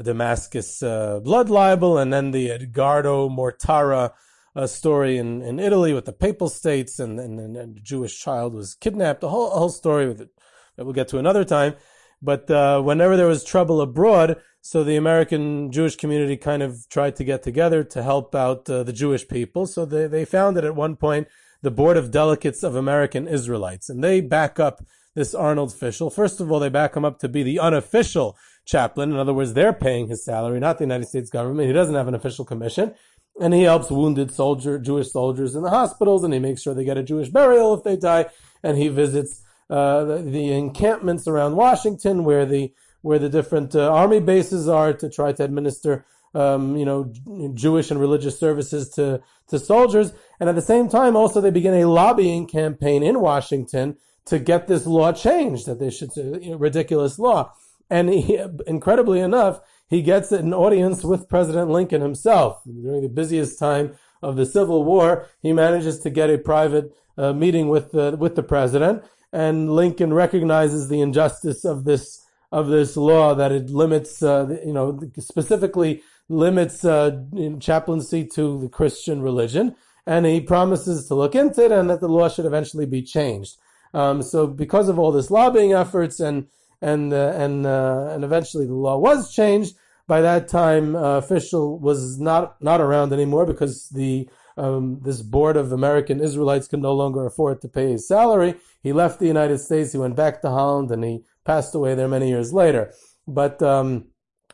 Damascus 0.02 0.82
uh, 0.82 1.20
blood 1.20 1.50
libel, 1.50 1.98
and 1.98 2.12
then 2.12 2.32
the 2.32 2.50
Edgardo 2.50 3.30
Mortara 3.30 4.12
uh, 4.56 4.68
story 4.68 5.18
in, 5.18 5.42
in 5.42 5.60
Italy 5.60 5.94
with 5.94 6.06
the 6.06 6.14
Papal 6.14 6.50
States, 6.50 7.00
and, 7.00 7.20
and, 7.20 7.40
and 7.40 7.78
a 7.78 7.82
Jewish 7.82 8.20
child 8.20 8.54
was 8.54 8.76
kidnapped. 8.76 9.24
A 9.24 9.30
whole 9.30 9.50
whole 9.50 9.70
story 9.70 10.08
with 10.08 10.22
it 10.22 10.30
that 10.76 10.86
we'll 10.86 10.94
get 10.94 11.08
to 11.10 11.20
another 11.20 11.44
time. 11.44 11.76
But 12.22 12.50
uh, 12.50 12.82
whenever 12.82 13.18
there 13.18 13.28
was 13.28 13.44
trouble 13.44 13.82
abroad, 13.82 14.42
so 14.62 14.84
the 14.84 14.96
American 14.96 15.72
Jewish 15.72 15.98
community 15.98 16.38
kind 16.38 16.64
of 16.64 16.88
tried 16.90 17.18
to 17.18 17.24
get 17.26 17.44
together 17.44 17.84
to 17.84 18.02
help 18.02 18.34
out 18.34 18.70
uh, 18.70 18.84
the 18.84 18.94
Jewish 18.94 19.28
people. 19.28 19.68
So 19.68 19.86
they, 19.86 20.08
they 20.08 20.24
founded 20.24 20.64
at 20.64 20.74
one 20.74 20.96
point 20.96 21.28
the 21.64 21.72
Board 21.72 21.98
of 21.98 22.12
Delegates 22.12 22.62
of 22.62 22.76
American 22.76 23.28
Israelites, 23.28 23.90
and 23.90 24.04
they 24.04 24.22
back 24.22 24.60
up 24.60 24.86
this 25.16 25.34
Arnold 25.34 25.70
Fischel. 25.70 26.14
First 26.14 26.40
of 26.40 26.52
all, 26.52 26.60
they 26.60 26.70
back 26.70 26.96
him 26.96 27.06
up 27.06 27.20
to 27.20 27.30
be 27.30 27.42
the 27.42 27.60
unofficial 27.60 28.38
chaplain. 28.66 29.12
In 29.12 29.18
other 29.18 29.34
words, 29.34 29.54
they're 29.54 29.74
paying 29.74 30.08
his 30.08 30.24
salary, 30.24 30.60
not 30.60 30.78
the 30.78 30.84
United 30.84 31.08
States 31.08 31.30
government. 31.30 31.68
He 31.68 31.74
doesn't 31.74 31.96
have 31.96 32.08
an 32.08 32.16
official 32.16 32.46
commission. 32.46 32.94
And 33.40 33.54
he 33.54 33.64
helps 33.64 33.90
wounded 33.90 34.32
soldier, 34.32 34.78
Jewish 34.78 35.12
soldiers 35.12 35.56
in 35.56 35.64
the 35.64 35.70
hospitals, 35.70 36.24
and 36.24 36.34
he 36.34 36.40
makes 36.40 36.62
sure 36.62 36.74
they 36.74 36.86
get 36.86 36.98
a 36.98 37.04
Jewish 37.04 37.30
burial 37.30 37.74
if 37.74 37.84
they 37.84 37.96
die. 37.96 38.28
And 38.62 38.78
he 38.78 38.90
visits 38.90 39.42
uh, 39.70 40.04
the, 40.04 40.18
the, 40.18 40.52
encampments 40.52 41.28
around 41.28 41.56
Washington 41.56 42.26
where 42.26 42.46
the 42.46 42.74
where 43.02 43.18
the 43.18 43.30
different 43.30 43.76
uh, 43.76 43.92
army 43.92 44.20
bases 44.20 44.70
are 44.70 44.94
to 44.94 45.10
try 45.10 45.34
to 45.34 45.44
administer 45.44 46.06
um, 46.34 46.76
you 46.76 46.86
know 46.86 47.12
Jewish 47.54 47.92
and 47.92 48.00
religious 48.00 48.40
services 48.40 48.90
to 48.92 49.22
to 49.48 49.60
soldiers. 49.60 50.14
And 50.40 50.50
at 50.50 50.56
the 50.56 50.62
same 50.62 50.90
time, 50.90 51.16
also 51.16 51.42
they 51.42 51.52
begin 51.52 51.76
a 51.76 51.86
lobbying 51.86 52.48
campaign 52.48 53.04
in 53.04 53.22
Washington 53.22 53.98
to 54.26 54.40
get 54.40 54.68
this 54.68 54.86
law 54.86 55.12
changed. 55.12 55.66
That 55.66 55.80
they 55.80 55.90
should 55.90 56.12
you 56.16 56.52
know, 56.52 56.58
ridiculous 56.58 57.20
law. 57.20 57.54
And 57.90 58.10
he, 58.10 58.40
incredibly 58.68 59.20
enough, 59.20 59.62
he 59.88 60.02
gets 60.02 60.32
an 60.32 60.54
audience 60.54 61.04
with 61.04 61.30
President 61.30 61.70
Lincoln 61.70 62.02
himself. 62.02 62.62
During 62.66 63.04
the 63.04 63.10
busiest 63.10 63.60
time 63.60 63.96
of 64.22 64.36
the 64.36 64.46
Civil 64.46 64.84
War, 64.84 65.28
he 65.42 65.54
manages 65.54 66.00
to 66.00 66.10
get 66.10 66.30
a 66.30 66.38
private 66.38 66.96
uh, 67.18 67.34
meeting 67.34 67.70
with 67.70 67.92
the, 67.92 68.16
with 68.18 68.36
the 68.36 68.44
president, 68.44 69.04
and 69.32 69.72
Lincoln 69.72 70.14
recognizes 70.14 70.90
the 70.90 71.02
injustice 71.02 71.66
of 71.66 71.84
this 71.84 72.22
of 72.52 72.68
this 72.68 72.96
law 72.96 73.34
that 73.34 73.52
it 73.52 73.72
limits, 73.72 74.22
uh, 74.22 74.60
you 74.64 74.72
know, 74.72 75.00
specifically 75.18 76.04
limits 76.34 76.84
uh, 76.84 77.24
chaplaincy 77.60 78.26
to 78.36 78.60
the 78.62 78.70
Christian 78.70 79.22
religion, 79.22 79.76
and 80.06 80.26
he 80.26 80.42
promises 80.42 81.08
to 81.08 81.16
look 81.16 81.36
into 81.36 81.66
it 81.66 81.72
and 81.72 81.90
that 81.90 82.02
the 82.02 82.08
law 82.08 82.30
should 82.30 82.46
eventually 82.46 82.86
be 82.86 83.02
changed. 83.02 83.58
Um, 83.94 84.22
so, 84.22 84.48
because 84.48 84.90
of 84.90 84.98
all 84.98 85.12
this 85.12 85.30
lobbying 85.30 85.74
efforts 85.74 86.20
and 86.20 86.48
and 86.82 87.14
uh, 87.14 87.34
and 87.36 87.66
uh, 87.66 88.10
and 88.12 88.24
eventually 88.24 88.68
the 88.68 88.74
law 88.74 88.98
was 88.98 89.34
changed. 89.34 89.76
By 90.06 90.20
that 90.22 90.50
time, 90.50 90.98
uh, 90.98 91.22
Fischel 91.22 91.80
was 91.80 92.20
not 92.20 92.62
not 92.62 92.82
around 92.82 93.14
anymore 93.14 93.46
because 93.46 93.88
the 93.90 94.28
um, 94.58 95.00
this 95.02 95.22
board 95.22 95.56
of 95.56 95.72
American 95.72 96.20
Israelites 96.20 96.68
could 96.68 96.82
no 96.82 96.94
longer 96.94 97.26
afford 97.26 97.62
to 97.62 97.70
pay 97.70 97.92
his 97.92 98.08
salary. 98.08 98.56
He 98.82 98.92
left 98.92 99.20
the 99.20 99.28
United 99.28 99.60
States. 99.60 99.94
He 99.94 99.98
went 99.98 100.18
back 100.18 100.42
to 100.42 100.50
Holland, 100.50 100.92
and 100.92 101.04
he 101.04 101.24
passed 101.46 101.74
away 101.74 101.96
there 101.96 102.10
many 102.10 102.28
years 102.28 102.54
later. 102.54 102.92
But 103.26 103.62
um, 103.62 104.08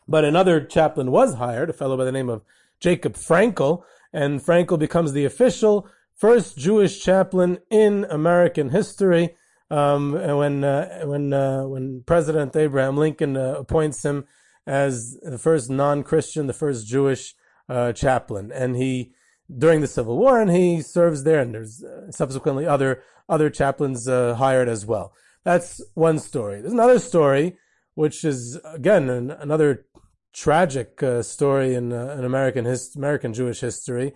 but 0.10 0.26
another 0.26 0.60
chaplain 0.60 1.12
was 1.12 1.36
hired, 1.36 1.70
a 1.70 1.74
fellow 1.74 1.96
by 1.96 2.04
the 2.04 2.12
name 2.12 2.30
of 2.30 2.42
Jacob 2.80 3.14
Frankel, 3.14 3.84
and 4.12 4.42
Frankel 4.42 4.80
becomes 4.80 5.14
the 5.14 5.26
official 5.26 5.88
first 6.16 6.58
Jewish 6.58 7.02
chaplain 7.02 7.60
in 7.70 8.06
American 8.10 8.70
history 8.70 9.38
um, 9.72 10.14
when 10.14 10.64
uh, 10.64 11.02
when 11.04 11.32
uh, 11.32 11.64
when 11.64 12.04
President 12.06 12.56
Abraham 12.56 12.98
Lincoln 12.98 13.38
uh, 13.38 13.56
appoints 13.58 14.04
him 14.04 14.26
as 14.66 15.18
the 15.22 15.38
first 15.38 15.70
non-Christian, 15.70 16.48
the 16.48 16.54
first 16.54 16.88
Jewish 16.88 17.36
uh, 17.68 17.94
chaplain, 17.94 18.52
and 18.52 18.76
he 18.76 19.14
during 19.56 19.82
the 19.82 19.88
Civil 19.88 20.18
War, 20.18 20.42
and 20.42 20.52
he 20.52 20.82
serves 20.82 21.24
there, 21.24 21.40
and 21.40 21.54
there's 21.54 21.84
uh, 21.84 22.12
subsequently 22.12 22.66
other 22.66 23.04
other 23.28 23.50
chaplains 23.50 24.08
uh, 24.08 24.36
hired 24.36 24.68
as 24.68 24.86
well. 24.86 25.14
That's 25.44 25.82
one 25.94 26.20
story. 26.20 26.62
There's 26.62 26.74
another 26.74 27.00
story, 27.00 27.58
which 27.94 28.24
is 28.24 28.60
again 28.66 29.10
an, 29.10 29.32
another 29.32 29.86
tragic 30.34 31.02
story 31.22 31.76
in, 31.76 31.92
in 31.92 32.26
American 32.26 32.66
his, 32.66 32.96
American 32.96 33.34
Jewish 33.34 33.62
history 33.62 34.14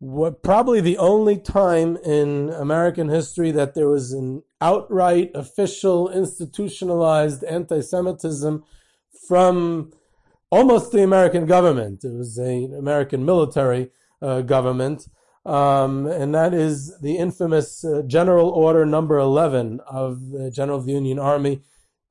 what 0.00 0.42
probably 0.42 0.80
the 0.80 0.98
only 0.98 1.38
time 1.38 1.96
in 1.98 2.50
American 2.50 3.08
history 3.08 3.50
that 3.50 3.74
there 3.74 3.88
was 3.88 4.12
an 4.12 4.42
outright 4.60 5.30
official 5.34 6.08
institutionalized 6.08 7.42
anti-Semitism 7.44 8.62
from 9.26 9.92
almost 10.50 10.92
the 10.92 11.02
American 11.02 11.46
government. 11.46 12.04
It 12.04 12.14
was 12.14 12.38
an 12.38 12.74
American 12.78 13.24
military 13.24 13.90
uh, 14.22 14.42
government. 14.42 15.08
Um, 15.44 16.06
and 16.06 16.34
that 16.34 16.54
is 16.54 16.96
the 17.00 17.16
infamous 17.16 17.84
uh, 17.84 18.02
General 18.06 18.50
Order 18.50 18.84
Number 18.86 19.18
11 19.18 19.80
of 19.88 20.30
the 20.30 20.50
General 20.50 20.78
of 20.78 20.86
the 20.86 20.92
Union 20.92 21.18
Army, 21.18 21.62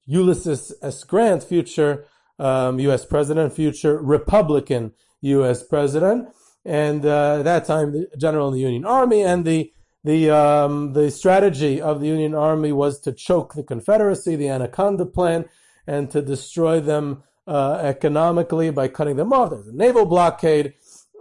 Ulysses 0.05 0.73
S. 0.81 1.03
Grant, 1.03 1.43
future 1.43 2.05
um, 2.39 2.79
U.S. 2.79 3.05
President, 3.05 3.53
future 3.53 3.97
Republican 3.97 4.93
U.S. 5.21 5.63
President 5.63 6.29
and 6.67 7.05
uh, 7.05 7.37
at 7.39 7.43
that 7.43 7.65
time 7.65 7.93
the 7.93 8.09
general 8.17 8.49
in 8.49 8.53
the 8.53 8.59
Union 8.59 8.85
Army, 8.85 9.23
and 9.23 9.45
the 9.45 9.71
the 10.03 10.29
um, 10.29 10.93
the 10.93 11.09
strategy 11.09 11.81
of 11.81 12.01
the 12.01 12.07
Union 12.07 12.35
Army 12.35 12.73
was 12.73 12.99
to 13.01 13.13
choke 13.13 13.53
the 13.53 13.63
Confederacy, 13.63 14.35
the 14.35 14.49
Anaconda 14.49 15.05
Plan, 15.05 15.45
and 15.87 16.11
to 16.11 16.21
destroy 16.21 16.81
them 16.81 17.23
uh, 17.47 17.79
economically 17.81 18.69
by 18.69 18.89
cutting 18.89 19.15
them 19.15 19.31
off. 19.31 19.51
There's 19.51 19.67
a 19.67 19.73
naval 19.73 20.05
blockade, 20.05 20.73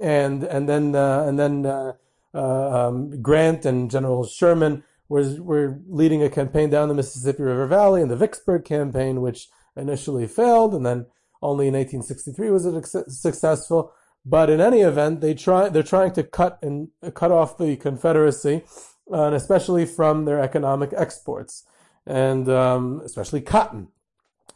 and 0.03 0.43
and 0.43 0.69
then 0.69 0.97
uh, 0.97 1.23
and 1.23 1.39
then 1.39 1.65
uh, 1.65 1.93
uh, 2.35 2.89
um, 2.89 3.23
Grant 3.23 3.65
and 3.65 3.89
General 3.89 4.27
Sherman 4.27 4.83
was 5.09 5.39
were 5.39 5.79
leading 5.87 6.25
a 6.25 6.29
campaign 6.29 6.71
down 6.71 6.89
the 6.89 6.95
Mississippi 6.95 7.45
River 7.45 7.69
Valley, 7.69 8.03
and 8.03 8.11
the 8.11 8.17
Vicksburg 8.17 8.65
campaign, 8.65 9.21
which 9.21 9.49
initially 9.77 10.27
failed, 10.27 10.75
and 10.75 10.85
then 10.85 11.07
only 11.43 11.69
in 11.69 11.75
1863 11.75 12.51
was 12.51 12.67
it 12.67 12.87
successful. 13.11 13.93
But 14.25 14.51
in 14.51 14.61
any 14.61 14.81
event, 14.81 15.21
they 15.21 15.35
try 15.35 15.69
they're 15.69 15.83
trying 15.83 16.13
to 16.15 16.25
cut 16.25 16.59
and 16.63 16.89
cut 17.15 17.31
off 17.31 17.59
the 17.59 17.77
Confederacy, 17.77 18.63
and 19.09 19.35
especially 19.35 19.87
from 19.87 20.25
their 20.25 20.41
economic 20.41 20.93
exports, 20.97 21.65
and 22.05 22.49
um, 22.49 23.01
especially 23.05 23.41
cotton, 23.41 23.89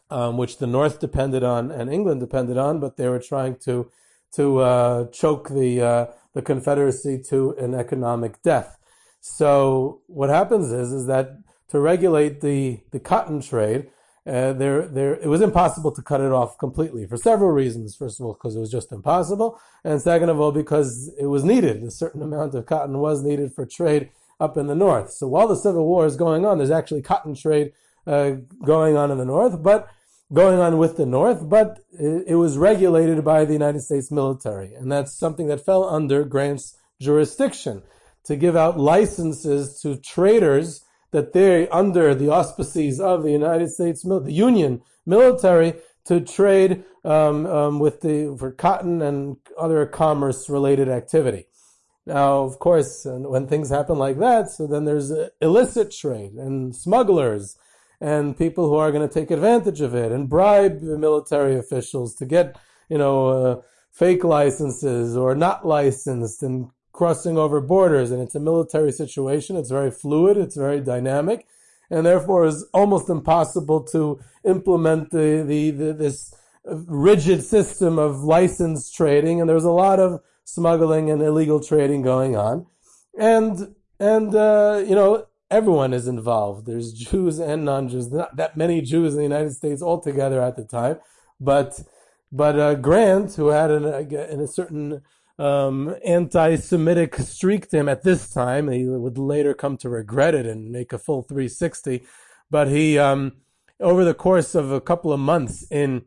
um, 0.09 0.37
which 0.37 0.57
the 0.57 0.67
North 0.67 0.99
depended 0.99 1.43
on 1.43 1.71
and 1.71 1.89
England 1.89 2.19
depended 2.19 2.57
on. 2.57 2.81
But 2.81 2.97
they 2.97 3.07
were 3.07 3.19
trying 3.19 3.55
to 3.63 3.89
to 4.33 4.59
uh, 4.59 5.05
choke 5.07 5.49
the 5.49 5.81
uh, 5.81 6.05
the 6.33 6.41
Confederacy 6.41 7.21
to 7.29 7.51
an 7.51 7.73
economic 7.73 8.41
death. 8.41 8.77
So 9.21 10.01
what 10.07 10.29
happens 10.29 10.71
is 10.71 10.91
is 10.91 11.05
that 11.05 11.37
to 11.69 11.79
regulate 11.79 12.41
the 12.41 12.81
the 12.91 12.99
cotton 12.99 13.39
trade, 13.39 13.89
uh, 14.27 14.53
there, 14.53 14.87
there, 14.87 15.15
it 15.15 15.27
was 15.27 15.41
impossible 15.41 15.91
to 15.91 16.01
cut 16.01 16.21
it 16.21 16.31
off 16.31 16.57
completely 16.57 17.07
for 17.07 17.17
several 17.17 17.51
reasons. 17.51 17.95
First 17.95 18.19
of 18.19 18.25
all, 18.25 18.33
because 18.33 18.55
it 18.55 18.59
was 18.59 18.71
just 18.71 18.91
impossible, 18.91 19.59
and 19.83 20.01
second 20.01 20.29
of 20.29 20.39
all, 20.39 20.51
because 20.51 21.11
it 21.19 21.25
was 21.25 21.43
needed. 21.43 21.83
A 21.83 21.91
certain 21.91 22.21
amount 22.21 22.53
of 22.53 22.65
cotton 22.65 22.99
was 22.99 23.23
needed 23.23 23.53
for 23.53 23.65
trade 23.65 24.09
up 24.39 24.57
in 24.57 24.67
the 24.67 24.75
north. 24.75 25.11
So 25.11 25.27
while 25.27 25.47
the 25.47 25.55
Civil 25.55 25.85
War 25.85 26.05
is 26.05 26.15
going 26.15 26.45
on, 26.45 26.57
there's 26.57 26.71
actually 26.71 27.01
cotton 27.01 27.35
trade 27.35 27.73
uh, 28.05 28.31
going 28.63 28.95
on 28.95 29.11
in 29.11 29.17
the 29.17 29.25
north, 29.25 29.61
but 29.61 29.89
going 30.33 30.59
on 30.59 30.77
with 30.77 30.97
the 30.97 31.05
North, 31.05 31.47
but 31.49 31.79
it, 31.91 32.25
it 32.27 32.35
was 32.35 32.57
regulated 32.57 33.23
by 33.23 33.43
the 33.43 33.53
United 33.53 33.81
States 33.81 34.11
military. 34.11 34.73
And 34.73 34.91
that's 34.91 35.13
something 35.13 35.47
that 35.47 35.65
fell 35.65 35.83
under 35.83 36.23
Grant's 36.23 36.77
jurisdiction 37.01 37.83
to 38.23 38.35
give 38.35 38.55
out 38.55 38.79
licenses 38.79 39.81
to 39.81 39.97
traders 39.97 40.85
that 41.11 41.33
they're 41.33 41.73
under 41.73 42.15
the 42.15 42.29
auspices 42.29 42.99
of 42.99 43.23
the 43.23 43.31
United 43.31 43.69
States, 43.69 44.03
the 44.03 44.23
Union 44.27 44.81
military, 45.05 45.73
to 46.05 46.19
trade 46.19 46.83
um, 47.03 47.45
um, 47.45 47.79
with 47.79 48.01
the 48.01 48.35
for 48.39 48.51
cotton 48.51 49.01
and 49.01 49.37
other 49.57 49.85
commerce-related 49.85 50.89
activity. 50.89 51.45
Now, 52.05 52.41
of 52.43 52.57
course, 52.57 53.05
when 53.05 53.47
things 53.47 53.69
happen 53.69 53.97
like 53.99 54.17
that, 54.19 54.49
so 54.49 54.65
then 54.65 54.85
there's 54.85 55.11
illicit 55.39 55.91
trade 55.91 56.33
and 56.33 56.75
smugglers 56.75 57.57
and 57.99 58.35
people 58.35 58.67
who 58.67 58.75
are 58.75 58.91
going 58.91 59.07
to 59.07 59.13
take 59.13 59.29
advantage 59.29 59.81
of 59.81 59.93
it 59.93 60.11
and 60.11 60.27
bribe 60.27 60.81
the 60.81 60.97
military 60.97 61.55
officials 61.57 62.15
to 62.15 62.25
get, 62.25 62.57
you 62.89 62.97
know, 62.97 63.27
uh, 63.27 63.61
fake 63.91 64.23
licenses 64.23 65.15
or 65.15 65.35
not 65.35 65.67
licensed 65.67 66.41
and 66.41 66.71
crossing 66.91 67.37
over 67.37 67.61
borders. 67.61 68.11
And 68.11 68.21
it's 68.21 68.35
a 68.35 68.39
military 68.39 68.91
situation. 68.91 69.55
It's 69.55 69.71
very 69.71 69.91
fluid. 69.91 70.37
It's 70.37 70.55
very 70.55 70.79
dynamic. 70.79 71.47
And 71.89 72.05
therefore 72.05 72.45
is 72.45 72.65
almost 72.73 73.09
impossible 73.09 73.83
to 73.85 74.19
implement 74.45 75.11
the, 75.11 75.43
the, 75.45 75.71
the 75.71 75.93
this 75.93 76.33
rigid 76.65 77.43
system 77.43 77.99
of 77.99 78.23
license 78.23 78.91
trading. 78.91 79.41
And 79.41 79.49
there's 79.49 79.65
a 79.65 79.71
lot 79.71 79.99
of 79.99 80.21
smuggling 80.43 81.09
and 81.09 81.21
illegal 81.21 81.59
trading 81.59 82.01
going 82.01 82.35
on. 82.35 82.65
And, 83.17 83.75
and, 83.99 84.33
uh, 84.33 84.83
you 84.87 84.95
know, 84.95 85.25
everyone 85.49 85.93
is 85.93 86.07
involved. 86.07 86.65
There's 86.65 86.93
Jews 86.93 87.39
and 87.39 87.65
non-Jews. 87.65 88.11
Not 88.11 88.35
that 88.37 88.55
many 88.55 88.81
Jews 88.81 89.13
in 89.13 89.17
the 89.17 89.23
United 89.23 89.53
States 89.53 89.81
altogether 89.81 90.41
at 90.41 90.55
the 90.55 90.63
time, 90.63 90.99
but, 91.39 91.81
but, 92.31 92.57
uh, 92.57 92.75
Grant, 92.75 93.35
who 93.35 93.47
had 93.47 93.69
an, 93.69 93.85
a, 93.85 94.43
a 94.43 94.47
certain, 94.47 95.01
um, 95.41 95.95
anti-Semitic 96.05 97.15
streak 97.15 97.69
to 97.69 97.77
him 97.77 97.89
at 97.89 98.03
this 98.03 98.29
time, 98.29 98.69
he 98.69 98.85
would 98.85 99.17
later 99.17 99.55
come 99.55 99.75
to 99.77 99.89
regret 99.89 100.35
it 100.35 100.45
and 100.45 100.71
make 100.71 100.93
a 100.93 100.99
full 100.99 101.23
360. 101.23 102.03
But 102.51 102.67
he, 102.67 102.99
um, 102.99 103.37
over 103.79 104.05
the 104.05 104.13
course 104.13 104.53
of 104.53 104.71
a 104.71 104.79
couple 104.79 105.11
of 105.11 105.19
months 105.19 105.65
in, 105.71 106.03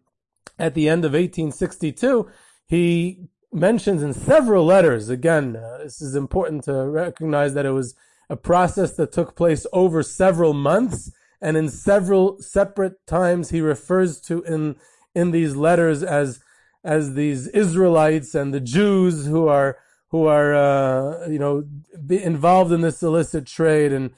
at 0.56 0.74
the 0.74 0.88
end 0.88 1.04
of 1.04 1.12
1862, 1.12 2.30
he 2.68 3.26
mentions 3.52 4.04
in 4.04 4.12
several 4.12 4.64
letters, 4.64 5.08
again, 5.08 5.56
uh, 5.56 5.78
this 5.78 6.00
is 6.00 6.14
important 6.14 6.62
to 6.64 6.72
recognize 6.72 7.54
that 7.54 7.66
it 7.66 7.72
was 7.72 7.96
a 8.30 8.36
process 8.36 8.92
that 8.92 9.10
took 9.10 9.34
place 9.34 9.66
over 9.72 10.04
several 10.04 10.54
months 10.54 11.10
and 11.40 11.56
in 11.56 11.68
several 11.68 12.40
separate 12.40 13.04
times 13.06 13.50
he 13.50 13.60
refers 13.60 14.20
to 14.20 14.42
in, 14.44 14.76
in 15.12 15.32
these 15.32 15.56
letters 15.56 16.04
as, 16.04 16.40
as 16.84 17.14
these 17.14 17.48
Israelites 17.48 18.34
and 18.34 18.52
the 18.52 18.60
Jews 18.60 19.26
who 19.26 19.48
are, 19.48 19.78
who 20.10 20.26
are, 20.26 20.54
uh, 20.54 21.28
you 21.28 21.38
know, 21.38 21.64
involved 22.08 22.72
in 22.72 22.82
this 22.82 23.02
illicit 23.02 23.46
trade 23.46 23.92
and, 23.92 24.10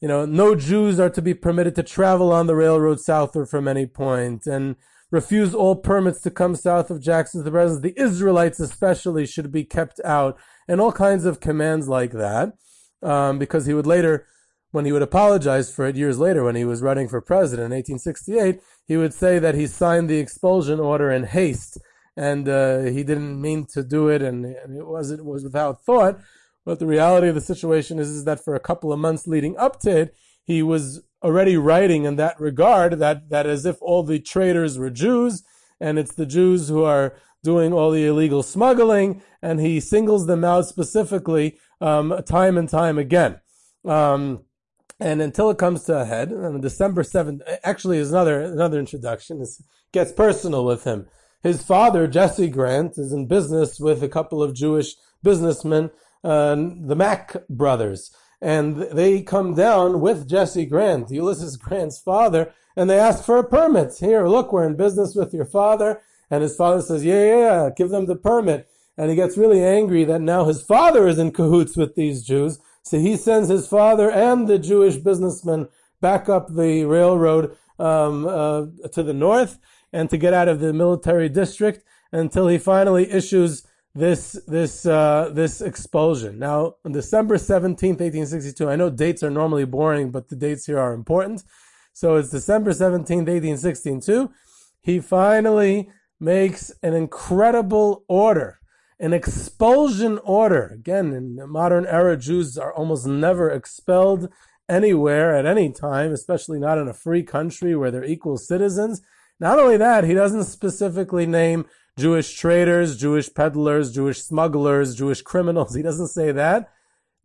you 0.00 0.08
know, 0.08 0.26
no 0.26 0.54
Jews 0.54 1.00
are 1.00 1.10
to 1.10 1.22
be 1.22 1.34
permitted 1.34 1.74
to 1.76 1.82
travel 1.82 2.32
on 2.32 2.46
the 2.46 2.54
railroad 2.54 3.00
southward 3.00 3.46
from 3.46 3.66
any 3.66 3.86
point 3.86 4.46
and, 4.46 4.76
refuse 5.10 5.54
all 5.54 5.76
permits 5.76 6.20
to 6.22 6.30
come 6.30 6.54
south 6.54 6.90
of 6.90 7.02
Jackson 7.02 7.40
to 7.40 7.44
the 7.44 7.50
presence. 7.50 7.80
The 7.80 8.00
Israelites 8.00 8.60
especially 8.60 9.26
should 9.26 9.50
be 9.50 9.64
kept 9.64 10.00
out 10.04 10.38
and 10.68 10.80
all 10.80 10.92
kinds 10.92 11.24
of 11.24 11.40
commands 11.40 11.88
like 11.88 12.12
that. 12.12 12.52
Um, 13.02 13.38
because 13.38 13.64
he 13.64 13.72
would 13.72 13.86
later, 13.86 14.26
when 14.72 14.84
he 14.84 14.92
would 14.92 15.02
apologize 15.02 15.74
for 15.74 15.86
it 15.86 15.96
years 15.96 16.18
later 16.18 16.44
when 16.44 16.54
he 16.54 16.66
was 16.66 16.82
running 16.82 17.08
for 17.08 17.20
president 17.22 17.72
in 17.72 17.78
1868, 17.78 18.60
he 18.86 18.96
would 18.96 19.14
say 19.14 19.38
that 19.38 19.54
he 19.54 19.66
signed 19.66 20.10
the 20.10 20.18
expulsion 20.18 20.78
order 20.78 21.10
in 21.10 21.24
haste 21.24 21.78
and 22.20 22.50
uh, 22.50 22.80
he 22.80 23.02
didn't 23.02 23.40
mean 23.40 23.64
to 23.64 23.82
do 23.82 24.08
it 24.08 24.20
and, 24.20 24.44
and 24.44 24.76
it 24.76 24.86
was 24.86 25.10
it 25.10 25.24
was 25.24 25.42
without 25.42 25.82
thought. 25.82 26.20
But 26.66 26.78
the 26.78 26.86
reality 26.86 27.28
of 27.28 27.34
the 27.34 27.40
situation 27.40 27.98
is, 27.98 28.10
is 28.10 28.24
that 28.26 28.44
for 28.44 28.54
a 28.54 28.60
couple 28.60 28.92
of 28.92 29.00
months 29.00 29.26
leading 29.26 29.56
up 29.56 29.80
to 29.80 29.90
it, 30.02 30.14
he 30.44 30.62
was 30.62 31.02
already 31.22 31.56
writing 31.56 32.04
in 32.04 32.16
that 32.16 32.38
regard 32.38 32.98
that, 32.98 33.30
that 33.30 33.46
as 33.46 33.64
if 33.64 33.80
all 33.80 34.02
the 34.02 34.18
traders 34.18 34.78
were 34.78 34.90
Jews 34.90 35.42
and 35.80 35.98
it's 35.98 36.14
the 36.14 36.26
Jews 36.26 36.68
who 36.68 36.84
are 36.84 37.16
doing 37.42 37.72
all 37.72 37.90
the 37.90 38.04
illegal 38.04 38.42
smuggling 38.42 39.22
and 39.40 39.58
he 39.58 39.80
singles 39.80 40.26
them 40.26 40.44
out 40.44 40.66
specifically 40.66 41.58
um, 41.80 42.14
time 42.28 42.58
and 42.58 42.68
time 42.68 42.98
again. 42.98 43.40
Um, 43.86 44.44
and 45.00 45.22
until 45.22 45.48
it 45.48 45.56
comes 45.56 45.84
to 45.84 45.98
a 45.98 46.04
head, 46.04 46.30
on 46.30 46.60
December 46.60 47.02
7th, 47.02 47.40
actually 47.64 47.96
is 47.96 48.10
another, 48.10 48.42
another 48.42 48.78
introduction. 48.78 49.40
It 49.40 49.48
gets 49.90 50.12
personal 50.12 50.66
with 50.66 50.84
him. 50.84 51.06
His 51.42 51.62
father, 51.62 52.06
Jesse 52.06 52.48
Grant, 52.48 52.98
is 52.98 53.12
in 53.12 53.26
business 53.26 53.80
with 53.80 54.02
a 54.02 54.08
couple 54.08 54.42
of 54.42 54.54
Jewish 54.54 54.94
businessmen, 55.22 55.90
uh, 56.22 56.54
the 56.54 56.96
Mack 56.96 57.36
brothers 57.48 58.10
and 58.40 58.76
they 58.92 59.22
come 59.22 59.54
down 59.54 60.00
with 60.00 60.28
Jesse 60.28 60.64
Grant, 60.64 61.10
Ulysses 61.10 61.56
Grant's 61.56 61.98
father, 61.98 62.52
and 62.74 62.88
they 62.88 62.98
ask 62.98 63.24
for 63.24 63.36
a 63.36 63.48
permit. 63.48 63.94
Here, 63.98 64.26
look, 64.26 64.52
we're 64.52 64.66
in 64.66 64.76
business 64.76 65.14
with 65.14 65.34
your 65.34 65.44
father. 65.44 66.00
And 66.30 66.42
his 66.42 66.56
father 66.56 66.80
says, 66.80 67.04
yeah, 67.04 67.24
yeah, 67.24 67.36
yeah, 67.36 67.70
give 67.76 67.90
them 67.90 68.06
the 68.06 68.16
permit. 68.16 68.68
And 68.96 69.10
he 69.10 69.16
gets 69.16 69.36
really 69.36 69.62
angry 69.62 70.04
that 70.04 70.20
now 70.20 70.44
his 70.44 70.62
father 70.62 71.08
is 71.08 71.18
in 71.18 71.32
cahoots 71.32 71.76
with 71.76 71.96
these 71.96 72.22
Jews. 72.22 72.60
So 72.82 72.98
he 72.98 73.16
sends 73.16 73.48
his 73.48 73.66
father 73.66 74.10
and 74.10 74.46
the 74.46 74.58
Jewish 74.58 74.96
businessman 74.96 75.68
back 76.00 76.28
up 76.28 76.54
the 76.54 76.84
railroad 76.84 77.56
um, 77.78 78.26
uh, 78.26 78.66
to 78.92 79.02
the 79.02 79.12
north 79.12 79.58
and 79.92 80.08
to 80.10 80.16
get 80.16 80.34
out 80.34 80.48
of 80.48 80.60
the 80.60 80.72
military 80.72 81.28
district 81.28 81.84
until 82.12 82.48
he 82.48 82.58
finally 82.58 83.10
issues 83.10 83.66
this 83.94 84.40
this 84.46 84.86
uh, 84.86 85.30
this 85.34 85.60
expulsion. 85.60 86.38
Now, 86.38 86.76
on 86.84 86.92
December 86.92 87.38
seventeenth, 87.38 88.00
eighteen 88.00 88.26
sixty 88.26 88.52
two. 88.52 88.70
I 88.70 88.76
know 88.76 88.90
dates 88.90 89.22
are 89.22 89.30
normally 89.30 89.64
boring, 89.64 90.10
but 90.10 90.28
the 90.28 90.36
dates 90.36 90.66
here 90.66 90.78
are 90.78 90.94
important. 90.94 91.42
So 91.92 92.16
it's 92.16 92.30
December 92.30 92.72
seventeenth, 92.72 93.28
eighteen 93.28 93.56
sixty 93.56 93.98
two. 93.98 94.30
He 94.80 95.00
finally 95.00 95.90
makes 96.20 96.70
an 96.82 96.94
incredible 96.94 98.04
order, 98.06 98.60
an 99.00 99.12
expulsion 99.12 100.18
order. 100.18 100.68
Again, 100.68 101.12
in 101.12 101.36
the 101.36 101.46
modern 101.46 101.84
era, 101.86 102.16
Jews 102.16 102.56
are 102.56 102.72
almost 102.72 103.06
never 103.06 103.50
expelled 103.50 104.28
anywhere 104.68 105.34
at 105.34 105.46
any 105.46 105.72
time, 105.72 106.12
especially 106.12 106.60
not 106.60 106.78
in 106.78 106.86
a 106.86 106.94
free 106.94 107.24
country 107.24 107.74
where 107.74 107.90
they're 107.90 108.04
equal 108.04 108.36
citizens. 108.36 109.02
Not 109.40 109.58
only 109.58 109.78
that, 109.78 110.04
he 110.04 110.12
doesn't 110.12 110.44
specifically 110.44 111.24
name 111.24 111.64
Jewish 111.98 112.36
traders, 112.36 112.98
Jewish 112.98 113.32
peddlers, 113.32 113.90
Jewish 113.90 114.22
smugglers, 114.22 114.94
Jewish 114.94 115.22
criminals. 115.22 115.74
He 115.80 115.82
doesn't 115.82 116.08
say 116.08 116.30
that. 116.32 116.70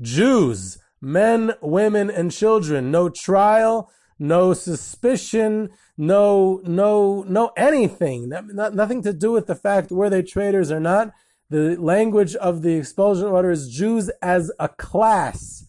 Jews, 0.02 0.78
men, 1.02 1.54
women, 1.62 2.10
and 2.10 2.32
children. 2.32 2.90
No 2.90 3.10
trial, 3.10 3.92
no 4.18 4.54
suspicion, 4.54 5.70
no, 5.98 6.62
no, 6.64 7.24
no 7.28 7.52
anything. 7.58 8.30
Not, 8.30 8.74
nothing 8.74 9.02
to 9.04 9.14
do 9.14 9.32
with 9.32 9.48
the 9.48 9.56
fact 9.56 9.92
were 9.92 10.10
they 10.10 10.22
traders 10.22 10.72
or 10.72 10.80
not. 10.80 11.14
The 11.50 11.76
language 11.76 12.36
of 12.36 12.62
the 12.62 12.76
expulsion 12.76 13.28
order 13.28 13.52
is 13.52 13.70
Jews 13.70 14.10
as 14.22 14.52
a 14.58 14.70
class. 14.70 15.66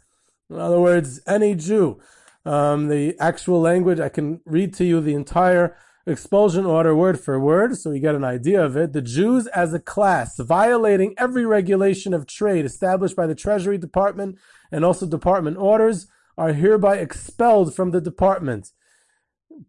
In 0.49 0.59
other 0.59 0.81
words, 0.81 1.21
any 1.27 1.55
Jew. 1.55 2.01
Um, 2.45 2.87
the 2.89 3.17
actual 3.19 3.61
language, 3.61 3.99
I 3.99 4.09
can 4.09 4.41
read 4.45 4.73
to 4.75 4.85
you 4.85 5.01
the 5.01 5.15
entire 5.15 5.77
expulsion 6.07 6.65
order 6.65 6.95
word 6.95 7.19
for 7.19 7.39
word, 7.41 7.77
so 7.77 7.91
we 7.91 7.99
get 7.99 8.15
an 8.15 8.25
idea 8.25 8.65
of 8.65 8.77
it. 8.77 8.93
The 8.93 9.03
Jews 9.03 9.47
as 9.49 9.75
a 9.75 9.81
class, 9.81 10.39
violating 10.39 11.15
every 11.19 11.45
regulation 11.45 12.15
of 12.15 12.27
trade 12.27 12.65
established 12.65 13.17
by 13.17 13.27
the 13.27 13.35
Treasury 13.35 13.77
Department 13.77 14.39
and 14.71 14.85
also 14.85 15.07
department 15.07 15.57
orders, 15.57 16.07
are 16.39 16.53
hereby 16.53 16.97
expelled 16.97 17.75
from 17.75 17.91
the 17.91 18.01
department. 18.01 18.71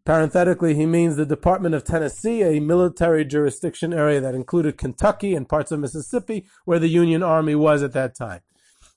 Parenthetically, 0.06 0.76
he 0.76 0.86
means 0.86 1.16
the 1.16 1.26
Department 1.26 1.74
of 1.74 1.84
Tennessee, 1.84 2.44
a 2.44 2.60
military 2.60 3.24
jurisdiction 3.24 3.94
area 3.94 4.20
that 4.20 4.36
included 4.36 4.78
Kentucky 4.78 5.34
and 5.34 5.48
parts 5.48 5.72
of 5.72 5.80
Mississippi, 5.80 6.46
where 6.66 6.80
the 6.80 6.90
Union 6.90 7.24
Army 7.24 7.56
was 7.56 7.82
at 7.82 7.94
that 7.94 8.14
time. 8.14 8.42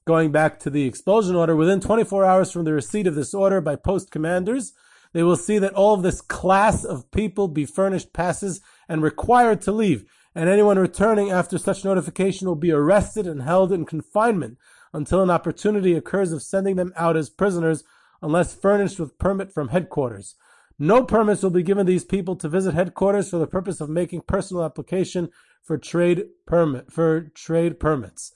Going 0.05 0.33
back 0.33 0.59
to 0.61 0.71
the 0.71 0.87
expulsion 0.87 1.37
order, 1.37 1.55
within 1.55 1.81
24 1.81 2.25
hours 2.25 2.51
from 2.51 2.65
the 2.65 2.73
receipt 2.73 3.07
of 3.07 3.15
this 3.15 3.33
order 3.33 3.61
by 3.61 3.77
post 3.77 4.11
commanders, 4.11 4.73
they 5.13 5.23
will 5.23 5.37
see 5.37 5.59
that 5.59 5.75
all 5.75 5.95
of 5.95 6.03
this 6.03 6.21
class 6.21 6.85
of 6.85 7.11
people 7.11 7.49
be 7.49 7.65
furnished 7.65 8.13
passes 8.13 8.61
and 8.89 9.03
required 9.03 9.61
to 9.63 9.73
leave, 9.73 10.05
and 10.35 10.49
anyone 10.49 10.79
returning 10.79 11.31
after 11.31 11.59
such 11.59 11.85
notification 11.85 12.47
will 12.47 12.57
be 12.57 12.73
arrested 12.73 13.27
and 13.27 13.43
held 13.43 13.73
in 13.73 13.85
confinement 13.85 14.59
until 14.93 15.23
an 15.23 15.31
opportunity 15.31 15.95
occurs 15.95 16.33
of 16.33 16.43
sending 16.43 16.77
them 16.77 16.93
out 16.97 17.17
as 17.17 17.31
prisoners 17.31 17.85
unless 18.23 18.55
furnished 18.55 19.01
with 19.01 19.19
permit 19.19 19.53
from 19.53 19.69
headquarters. 19.69 20.37
No 20.79 21.05
permits 21.05 21.43
will 21.43 21.51
be 21.51 21.63
given 21.63 21.87
these 21.87 22.05
people 22.05 22.37
to 22.37 22.49
visit 22.49 22.75
headquarters 22.75 23.29
for 23.29 23.39
the 23.39 23.47
purpose 23.47 23.81
of 23.81 23.91
making 23.91 24.23
personal 24.23 24.65
application 24.65 25.29
for 25.63 25.77
trade 25.77 26.25
permit 26.47 26.91
for 26.91 27.31
trade 27.35 27.79
permits. 27.79 28.33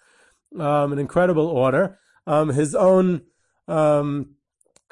Um, 0.59 0.93
an 0.93 0.99
incredible 0.99 1.47
order. 1.47 1.99
Um, 2.27 2.51
his 2.51 2.75
own 2.75 3.23
um, 3.67 4.35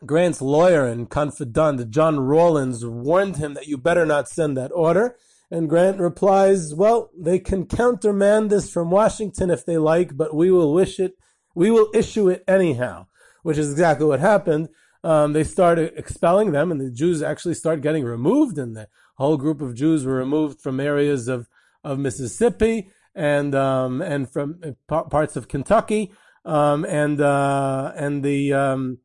Grant's 0.05 0.43
lawyer 0.43 0.87
and 0.87 1.09
confidant, 1.09 1.91
John 1.91 2.21
Rawlins, 2.21 2.85
warned 2.85 3.37
him 3.37 3.55
that 3.55 3.69
you 3.69 3.79
better 3.79 4.05
not 4.05 4.29
send 4.29 4.57
that 4.57 4.73
order. 4.73 5.17
And 5.51 5.69
Grant 5.69 6.01
replies, 6.01 6.75
well, 6.75 7.11
they 7.17 7.39
can 7.39 7.67
countermand 7.67 8.51
this 8.51 8.73
from 8.73 8.91
Washington 8.91 9.51
if 9.51 9.67
they 9.67 9.77
like, 9.77 10.17
but 10.17 10.35
we 10.35 10.51
will 10.51 10.73
wish 10.73 10.99
it, 10.99 11.13
we 11.55 11.71
will 11.71 11.91
issue 11.95 12.31
it 12.31 12.43
anyhow, 12.49 13.07
which 13.43 13.59
is 13.59 13.71
exactly 13.71 14.07
what 14.07 14.21
happened. 14.21 14.71
Um, 15.05 15.35
they 15.35 15.45
started 15.45 15.93
expelling 15.97 16.53
them 16.53 16.71
and 16.71 16.81
the 16.81 16.91
Jews 16.91 17.23
actually 17.23 17.55
started 17.55 17.83
getting 17.83 18.05
removed 18.05 18.57
and 18.57 18.75
the 18.75 18.89
whole 19.17 19.37
group 19.37 19.61
of 19.61 19.75
Jews 19.75 20.07
were 20.07 20.15
removed 20.15 20.63
from 20.63 20.81
areas 20.81 21.29
of, 21.29 21.49
of 21.85 21.99
Mississippi 21.99 22.89
and, 23.15 23.55
um, 23.55 24.01
and 24.01 24.31
from 24.31 24.61
uh, 24.65 25.03
parts 25.03 25.37
of 25.37 25.49
Kentucky. 25.49 26.13
Um, 26.45 26.85
and, 26.87 27.21
uh, 27.21 27.93
and 27.95 28.25
the, 28.25 28.53
um, 28.55 28.99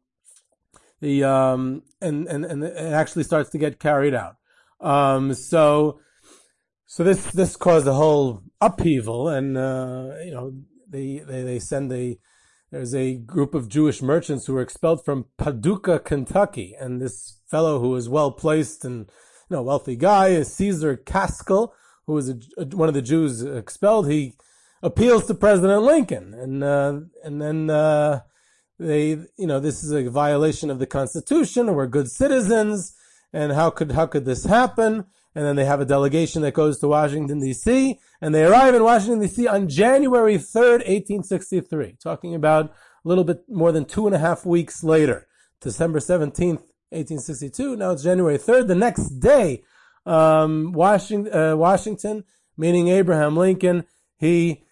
the, 0.99 1.23
um, 1.23 1.83
and, 2.01 2.27
and, 2.27 2.45
and 2.45 2.63
it 2.63 2.75
actually 2.75 3.23
starts 3.23 3.49
to 3.51 3.57
get 3.57 3.79
carried 3.79 4.13
out. 4.13 4.35
Um, 4.79 5.33
so, 5.33 5.99
so 6.85 7.03
this 7.03 7.31
this 7.31 7.55
caused 7.55 7.87
a 7.87 7.93
whole 7.93 8.43
upheaval, 8.61 9.27
and 9.27 9.57
uh, 9.57 10.11
you 10.23 10.31
know 10.31 10.53
they, 10.89 11.21
they 11.27 11.43
they 11.43 11.59
send 11.59 11.91
a 11.91 12.17
there's 12.71 12.93
a 12.93 13.15
group 13.15 13.53
of 13.53 13.69
Jewish 13.69 14.01
merchants 14.01 14.45
who 14.45 14.53
were 14.53 14.61
expelled 14.61 15.03
from 15.03 15.25
Paducah, 15.37 15.99
Kentucky, 15.99 16.75
and 16.79 17.01
this 17.01 17.39
fellow 17.47 17.79
who 17.79 17.89
was 17.89 18.09
well 18.09 18.31
placed 18.31 18.83
and 18.83 19.09
you 19.49 19.55
know 19.55 19.63
wealthy 19.63 19.95
guy 19.95 20.29
is 20.29 20.53
Cesar 20.53 20.97
Kaskel, 20.97 21.71
who 22.05 22.13
was 22.13 22.29
a, 22.29 22.37
a, 22.57 22.65
one 22.65 22.89
of 22.89 22.95
the 22.95 23.01
Jews 23.01 23.41
expelled. 23.41 24.09
He 24.09 24.35
appeals 24.83 25.27
to 25.27 25.33
President 25.33 25.83
Lincoln, 25.83 26.33
and 26.33 26.63
uh, 26.63 26.99
and 27.23 27.41
then 27.41 27.69
uh, 27.69 28.21
they 28.79 29.09
you 29.37 29.47
know 29.47 29.59
this 29.59 29.83
is 29.83 29.91
a 29.91 30.09
violation 30.09 30.69
of 30.69 30.79
the 30.79 30.85
Constitution. 30.85 31.73
We're 31.73 31.87
good 31.87 32.09
citizens, 32.09 32.95
and 33.33 33.53
how 33.53 33.69
could 33.69 33.91
how 33.91 34.05
could 34.07 34.25
this 34.25 34.45
happen? 34.45 35.05
and 35.37 35.45
then 35.45 35.55
they 35.55 35.65
have 35.65 35.79
a 35.79 35.85
delegation 35.85 36.41
that 36.41 36.55
goes 36.55 36.79
to 36.79 36.87
Washington 36.87 37.39
D.C. 37.39 37.99
and 38.21 38.33
they 38.33 38.43
arrive 38.43 38.73
in 38.73 38.83
Washington 38.83 39.19
D.C. 39.19 39.47
on 39.47 39.69
January 39.69 40.37
3rd, 40.37 40.79
1863, 40.87 41.97
talking 42.01 42.33
about 42.33 42.65
a 42.65 42.71
little 43.03 43.23
bit 43.23 43.43
more 43.47 43.71
than 43.71 43.85
two 43.85 44.07
and 44.07 44.15
a 44.15 44.17
half 44.17 44.47
weeks 44.47 44.83
later, 44.83 45.27
December 45.61 45.99
17th, 45.99 46.63
1862. 46.89 47.75
Now 47.75 47.91
it's 47.91 48.01
January 48.01 48.39
3rd. 48.39 48.67
The 48.67 48.73
next 48.73 49.19
day, 49.19 49.61
um, 50.07 50.71
Washington, 50.71 51.31
uh, 51.31 51.55
Washington, 51.55 52.23
meaning 52.57 52.87
Abraham 52.87 53.37
Lincoln, 53.37 53.85
he 54.17 54.63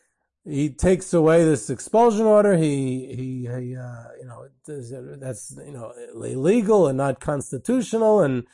he 0.47 0.69
takes 0.69 1.13
away 1.13 1.43
this 1.43 1.69
expulsion 1.69 2.25
order. 2.25 2.55
He 2.55 3.08
he, 3.15 3.39
he 3.41 3.75
uh, 3.75 4.03
you 4.19 4.25
know 4.25 4.47
that's 4.67 5.55
you 5.65 5.71
know 5.71 5.91
illegal 6.13 6.88
and 6.88 6.97
not 6.97 7.19
constitutional 7.19 8.21
and 8.21 8.45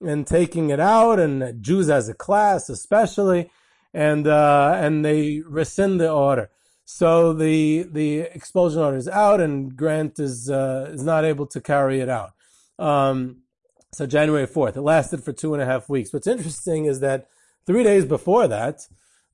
and 0.00 0.26
taking 0.26 0.70
it 0.70 0.80
out, 0.80 1.18
and 1.18 1.62
Jews 1.62 1.88
as 1.88 2.08
a 2.08 2.14
class, 2.14 2.68
especially, 2.68 3.50
and 3.94 4.26
uh, 4.26 4.76
and 4.76 5.04
they 5.04 5.40
rescind 5.46 6.00
the 6.00 6.10
order. 6.10 6.50
So 6.84 7.32
the 7.32 7.84
the 7.90 8.20
expulsion 8.20 8.80
order 8.80 8.96
is 8.96 9.08
out, 9.08 9.40
and 9.40 9.76
Grant 9.76 10.18
is 10.18 10.50
uh, 10.50 10.90
is 10.92 11.04
not 11.04 11.24
able 11.24 11.46
to 11.48 11.60
carry 11.60 12.00
it 12.00 12.08
out. 12.08 12.32
Um, 12.78 13.42
so 13.92 14.04
January 14.06 14.46
fourth, 14.46 14.76
it 14.76 14.82
lasted 14.82 15.24
for 15.24 15.32
two 15.32 15.54
and 15.54 15.62
a 15.62 15.66
half 15.66 15.88
weeks. 15.88 16.12
What's 16.12 16.26
interesting 16.26 16.84
is 16.84 17.00
that 17.00 17.28
three 17.66 17.82
days 17.82 18.04
before 18.04 18.46
that, 18.48 18.86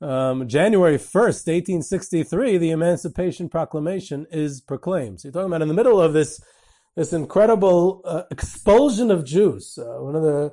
um, 0.03 0.49
January 0.49 0.99
first, 0.99 1.49
eighteen 1.49 1.83
sixty 1.83 2.23
three, 2.23 2.59
the 2.59 2.71
Emancipation 2.71 3.49
Proclamation 3.49 4.27
is 4.31 4.61
proclaimed. 4.61 5.21
So 5.21 5.29
you're 5.29 5.33
talking 5.33 5.47
about 5.47 5.63
in 5.63 5.69
the 5.69 5.75
middle 5.75 6.01
of 6.01 6.13
this 6.13 6.43
this 6.97 7.13
incredible 7.13 8.03
uh, 8.05 8.25
expulsion 8.31 9.11
of 9.11 9.25
Jews. 9.25 9.79
Uh, 9.79 10.03
one 10.03 10.17
of 10.17 10.23
the 10.23 10.53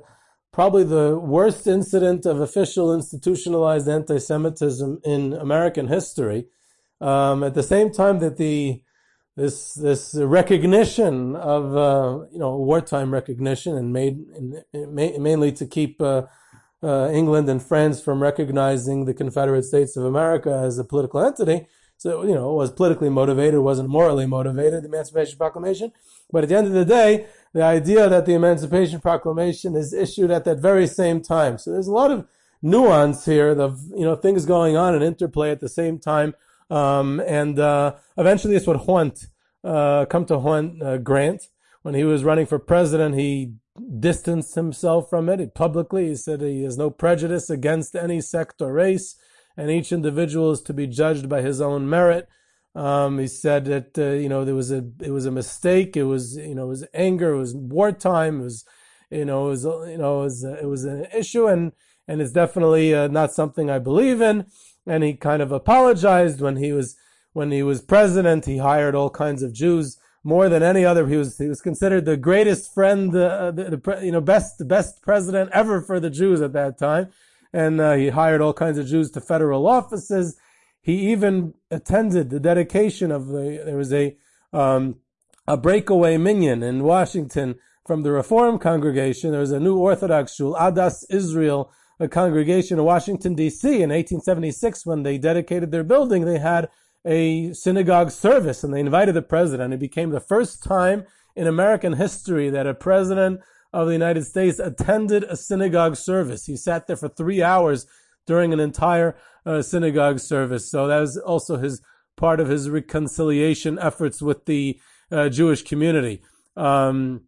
probably 0.52 0.84
the 0.84 1.18
worst 1.18 1.66
incident 1.66 2.26
of 2.26 2.40
official 2.40 2.92
institutionalized 2.92 3.88
anti-Semitism 3.88 5.00
in 5.04 5.32
American 5.32 5.86
history. 5.88 6.46
Um, 7.00 7.44
at 7.44 7.54
the 7.54 7.62
same 7.62 7.92
time 7.92 8.18
that 8.18 8.36
the 8.36 8.82
this 9.36 9.74
this 9.74 10.14
recognition 10.14 11.36
of 11.36 11.76
uh, 11.76 12.24
you 12.32 12.38
know 12.38 12.56
wartime 12.56 13.12
recognition 13.12 13.76
and 13.76 13.92
made 13.92 14.18
in, 14.36 14.62
mainly 15.22 15.52
to 15.52 15.66
keep 15.66 16.00
uh, 16.82 17.10
England 17.12 17.48
and 17.48 17.62
France 17.62 18.00
from 18.00 18.22
recognizing 18.22 19.04
the 19.04 19.14
Confederate 19.14 19.64
States 19.64 19.96
of 19.96 20.04
America 20.04 20.52
as 20.52 20.78
a 20.78 20.84
political 20.84 21.20
entity. 21.20 21.66
So 21.96 22.22
you 22.22 22.34
know 22.34 22.50
it 22.52 22.56
was 22.56 22.70
politically 22.72 23.10
motivated, 23.10 23.60
wasn't 23.60 23.90
morally 23.90 24.26
motivated. 24.26 24.82
The 24.82 24.88
Emancipation 24.88 25.36
Proclamation 25.36 25.92
but 26.32 26.44
at 26.44 26.48
the 26.48 26.56
end 26.56 26.66
of 26.66 26.72
the 26.72 26.84
day, 26.84 27.26
the 27.52 27.62
idea 27.62 28.08
that 28.08 28.26
the 28.26 28.34
Emancipation 28.34 29.00
Proclamation 29.00 29.74
is 29.74 29.92
issued 29.92 30.30
at 30.30 30.44
that 30.44 30.58
very 30.58 30.86
same 30.86 31.20
time. 31.20 31.58
So 31.58 31.72
there's 31.72 31.88
a 31.88 31.92
lot 31.92 32.10
of 32.10 32.26
nuance 32.62 33.24
here, 33.24 33.50
of 33.50 33.80
you 33.90 34.04
know 34.04 34.16
things 34.16 34.46
going 34.46 34.76
on 34.76 34.94
and 34.94 35.02
interplay 35.02 35.50
at 35.50 35.60
the 35.60 35.68
same 35.68 35.98
time. 35.98 36.34
Um, 36.70 37.20
and 37.26 37.58
uh, 37.58 37.94
eventually, 38.16 38.54
this 38.54 38.66
would 38.66 38.76
haunt, 38.76 39.26
uh, 39.64 40.04
come 40.06 40.24
to 40.26 40.38
haunt 40.38 40.82
uh, 40.82 40.98
Grant 40.98 41.48
when 41.82 41.94
he 41.94 42.04
was 42.04 42.24
running 42.24 42.46
for 42.46 42.58
president. 42.58 43.14
He 43.14 43.54
distanced 43.98 44.54
himself 44.54 45.08
from 45.08 45.28
it 45.28 45.40
he 45.40 45.46
publicly. 45.46 46.08
He 46.08 46.16
said 46.16 46.40
he 46.40 46.62
has 46.64 46.76
no 46.76 46.90
prejudice 46.90 47.50
against 47.50 47.94
any 47.94 48.20
sect 48.20 48.60
or 48.60 48.72
race, 48.72 49.16
and 49.56 49.70
each 49.70 49.92
individual 49.92 50.52
is 50.52 50.60
to 50.62 50.74
be 50.74 50.86
judged 50.86 51.28
by 51.28 51.42
his 51.42 51.60
own 51.60 51.88
merit. 51.88 52.28
Um, 52.74 53.18
he 53.18 53.26
said 53.26 53.64
that 53.66 53.98
uh, 53.98 54.12
you 54.12 54.28
know 54.28 54.44
there 54.44 54.54
was 54.54 54.70
a 54.70 54.84
it 55.00 55.10
was 55.10 55.26
a 55.26 55.30
mistake. 55.30 55.96
It 55.96 56.04
was 56.04 56.36
you 56.36 56.54
know 56.54 56.64
it 56.64 56.68
was 56.68 56.86
anger. 56.94 57.32
It 57.32 57.38
was 57.38 57.54
wartime. 57.54 58.40
It 58.40 58.44
was 58.44 58.64
you 59.10 59.24
know 59.24 59.46
it 59.46 59.50
was 59.50 59.64
you 59.64 59.98
know 59.98 60.20
it 60.20 60.24
was, 60.24 60.44
it 60.44 60.68
was 60.68 60.84
an 60.84 61.06
issue 61.14 61.46
and 61.46 61.72
and 62.06 62.20
it's 62.20 62.32
definitely 62.32 62.94
uh, 62.94 63.06
not 63.08 63.32
something 63.32 63.70
I 63.70 63.78
believe 63.78 64.20
in. 64.20 64.46
And 64.86 65.04
he 65.04 65.14
kind 65.14 65.42
of 65.42 65.52
apologized 65.52 66.40
when 66.40 66.56
he 66.56 66.72
was 66.72 66.96
when 67.32 67.50
he 67.50 67.62
was 67.62 67.82
president. 67.82 68.46
He 68.46 68.58
hired 68.58 68.94
all 68.94 69.10
kinds 69.10 69.42
of 69.42 69.52
Jews 69.52 69.98
more 70.22 70.48
than 70.48 70.62
any 70.62 70.84
other. 70.84 71.06
He 71.06 71.16
was 71.16 71.38
he 71.38 71.48
was 71.48 71.60
considered 71.60 72.04
the 72.04 72.16
greatest 72.16 72.74
friend, 72.74 73.14
uh, 73.14 73.50
the, 73.50 73.76
the 73.76 74.00
you 74.04 74.12
know 74.12 74.20
best 74.20 74.66
best 74.66 75.02
president 75.02 75.50
ever 75.52 75.80
for 75.80 76.00
the 76.00 76.10
Jews 76.10 76.40
at 76.40 76.52
that 76.52 76.78
time. 76.78 77.08
And 77.52 77.80
uh, 77.80 77.94
he 77.94 78.10
hired 78.10 78.40
all 78.40 78.52
kinds 78.52 78.78
of 78.78 78.86
Jews 78.86 79.10
to 79.12 79.20
federal 79.20 79.66
offices 79.66 80.38
he 80.82 81.10
even 81.12 81.54
attended 81.70 82.30
the 82.30 82.40
dedication 82.40 83.10
of 83.10 83.28
the, 83.28 83.62
there 83.64 83.76
was 83.76 83.92
a, 83.92 84.16
um, 84.52 84.96
a 85.46 85.56
breakaway 85.56 86.16
minyan 86.16 86.62
in 86.62 86.84
Washington 86.84 87.56
from 87.86 88.02
the 88.02 88.12
Reform 88.12 88.58
congregation. 88.58 89.32
There 89.32 89.40
was 89.40 89.52
a 89.52 89.60
new 89.60 89.76
Orthodox 89.76 90.34
shul, 90.34 90.54
Adas 90.54 91.04
Israel, 91.10 91.70
a 91.98 92.08
congregation 92.08 92.78
in 92.78 92.84
Washington, 92.84 93.34
D.C. 93.34 93.68
in 93.68 93.90
1876 93.90 94.86
when 94.86 95.02
they 95.02 95.18
dedicated 95.18 95.70
their 95.70 95.84
building. 95.84 96.24
They 96.24 96.38
had 96.38 96.70
a 97.04 97.52
synagogue 97.52 98.10
service 98.10 98.62
and 98.62 98.74
they 98.74 98.80
invited 98.80 99.14
the 99.14 99.22
president. 99.22 99.72
It 99.72 99.80
became 99.80 100.10
the 100.10 100.20
first 100.20 100.62
time 100.62 101.04
in 101.34 101.46
American 101.46 101.94
history 101.94 102.50
that 102.50 102.66
a 102.66 102.74
president 102.74 103.40
of 103.72 103.86
the 103.86 103.92
United 103.92 104.24
States 104.24 104.58
attended 104.58 105.24
a 105.24 105.36
synagogue 105.36 105.96
service. 105.96 106.46
He 106.46 106.56
sat 106.56 106.86
there 106.86 106.96
for 106.96 107.08
three 107.08 107.42
hours 107.42 107.86
during 108.26 108.52
an 108.52 108.60
entire 108.60 109.16
uh, 109.46 109.62
synagogue 109.62 110.18
service. 110.18 110.70
So 110.70 110.86
that 110.86 111.00
was 111.00 111.16
also 111.16 111.56
his 111.56 111.80
part 112.16 112.40
of 112.40 112.48
his 112.48 112.68
reconciliation 112.68 113.78
efforts 113.78 114.20
with 114.20 114.44
the 114.46 114.78
uh, 115.10 115.28
Jewish 115.28 115.62
community. 115.62 116.22
Um, 116.56 117.22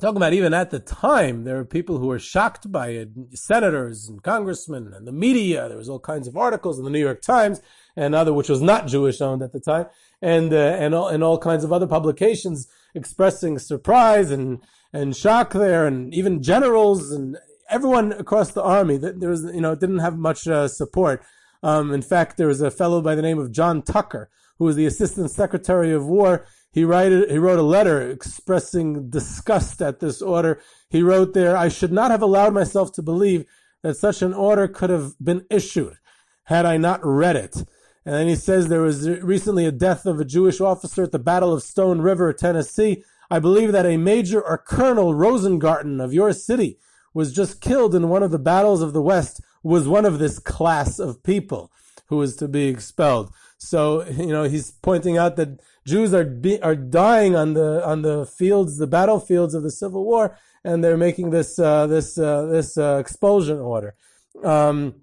talking 0.00 0.16
about 0.16 0.32
even 0.32 0.54
at 0.54 0.70
the 0.70 0.78
time, 0.78 1.44
there 1.44 1.56
were 1.56 1.64
people 1.64 1.98
who 1.98 2.06
were 2.06 2.18
shocked 2.18 2.72
by 2.72 2.88
it, 2.88 3.10
senators 3.34 4.08
and 4.08 4.22
congressmen 4.22 4.92
and 4.94 5.06
the 5.06 5.12
media. 5.12 5.68
There 5.68 5.76
was 5.76 5.88
all 5.88 6.00
kinds 6.00 6.26
of 6.26 6.36
articles 6.36 6.78
in 6.78 6.84
the 6.84 6.90
New 6.90 7.00
York 7.00 7.20
Times 7.20 7.60
and 8.00 8.14
other, 8.14 8.32
which 8.32 8.48
was 8.48 8.62
not 8.62 8.86
Jewish 8.86 9.20
owned 9.20 9.42
at 9.42 9.52
the 9.52 9.60
time, 9.60 9.86
and 10.22 10.52
uh, 10.52 10.76
and 10.82 10.94
all, 10.94 11.08
and 11.08 11.22
all 11.22 11.38
kinds 11.38 11.64
of 11.64 11.72
other 11.72 11.86
publications 11.86 12.66
expressing 12.94 13.58
surprise 13.58 14.30
and 14.30 14.60
and 14.92 15.14
shock 15.14 15.52
there, 15.52 15.86
and 15.86 16.12
even 16.14 16.42
generals 16.42 17.12
and 17.12 17.36
everyone 17.68 18.12
across 18.12 18.52
the 18.52 18.62
army, 18.62 18.96
That 18.96 19.20
there 19.20 19.30
was, 19.30 19.44
you 19.44 19.60
know, 19.60 19.74
didn't 19.74 20.00
have 20.00 20.18
much 20.18 20.48
uh, 20.48 20.66
support. 20.66 21.22
Um, 21.62 21.92
in 21.92 22.02
fact, 22.02 22.36
there 22.36 22.48
was 22.48 22.62
a 22.62 22.70
fellow 22.70 23.00
by 23.02 23.14
the 23.14 23.22
name 23.22 23.38
of 23.38 23.52
John 23.52 23.82
Tucker, 23.82 24.30
who 24.58 24.64
was 24.64 24.76
the 24.76 24.86
Assistant 24.86 25.30
Secretary 25.30 25.92
of 25.92 26.06
War. 26.06 26.46
He, 26.72 26.84
write, 26.84 27.12
he 27.30 27.38
wrote 27.38 27.58
a 27.58 27.62
letter 27.62 28.00
expressing 28.10 29.10
disgust 29.10 29.82
at 29.82 30.00
this 30.00 30.22
order. 30.22 30.60
He 30.88 31.02
wrote 31.02 31.34
there, 31.34 31.56
I 31.56 31.68
should 31.68 31.92
not 31.92 32.10
have 32.10 32.22
allowed 32.22 32.54
myself 32.54 32.92
to 32.94 33.02
believe 33.02 33.44
that 33.82 33.96
such 33.96 34.22
an 34.22 34.32
order 34.32 34.66
could 34.68 34.90
have 34.90 35.12
been 35.22 35.44
issued 35.50 35.98
had 36.44 36.66
I 36.66 36.76
not 36.76 37.00
read 37.04 37.36
it. 37.36 37.64
And 38.04 38.14
then 38.14 38.28
he 38.28 38.36
says 38.36 38.68
there 38.68 38.80
was 38.80 39.08
recently 39.08 39.66
a 39.66 39.72
death 39.72 40.06
of 40.06 40.20
a 40.20 40.24
Jewish 40.24 40.60
officer 40.60 41.02
at 41.02 41.12
the 41.12 41.18
Battle 41.18 41.52
of 41.52 41.62
Stone 41.62 42.00
River, 42.00 42.32
Tennessee. 42.32 43.04
I 43.30 43.38
believe 43.38 43.72
that 43.72 43.86
a 43.86 43.96
major 43.96 44.40
or 44.40 44.58
colonel 44.58 45.14
Rosengarten 45.14 46.02
of 46.02 46.14
your 46.14 46.32
city 46.32 46.78
was 47.12 47.34
just 47.34 47.60
killed 47.60 47.94
in 47.94 48.08
one 48.08 48.22
of 48.22 48.30
the 48.30 48.38
battles 48.38 48.82
of 48.82 48.92
the 48.92 49.02
West 49.02 49.40
was 49.62 49.86
one 49.86 50.06
of 50.06 50.18
this 50.18 50.38
class 50.38 50.98
of 50.98 51.22
people 51.22 51.70
who 52.06 52.16
was 52.16 52.36
to 52.36 52.48
be 52.48 52.68
expelled. 52.68 53.32
So 53.58 54.04
you 54.08 54.28
know 54.28 54.44
he's 54.44 54.70
pointing 54.70 55.18
out 55.18 55.36
that 55.36 55.60
Jews 55.86 56.14
are 56.14 56.24
be, 56.24 56.60
are 56.62 56.76
dying 56.76 57.36
on 57.36 57.54
the 57.54 57.86
on 57.86 58.02
the 58.02 58.26
fields, 58.26 58.78
the 58.78 58.86
battlefields 58.86 59.54
of 59.54 59.62
the 59.62 59.70
Civil 59.70 60.04
War, 60.04 60.36
and 60.64 60.82
they're 60.82 60.96
making 60.96 61.30
this 61.30 61.58
uh, 61.58 61.86
this 61.86 62.18
uh, 62.18 62.46
this 62.46 62.78
uh, 62.78 62.96
expulsion 62.98 63.58
order. 63.58 63.94
Um, 64.42 65.02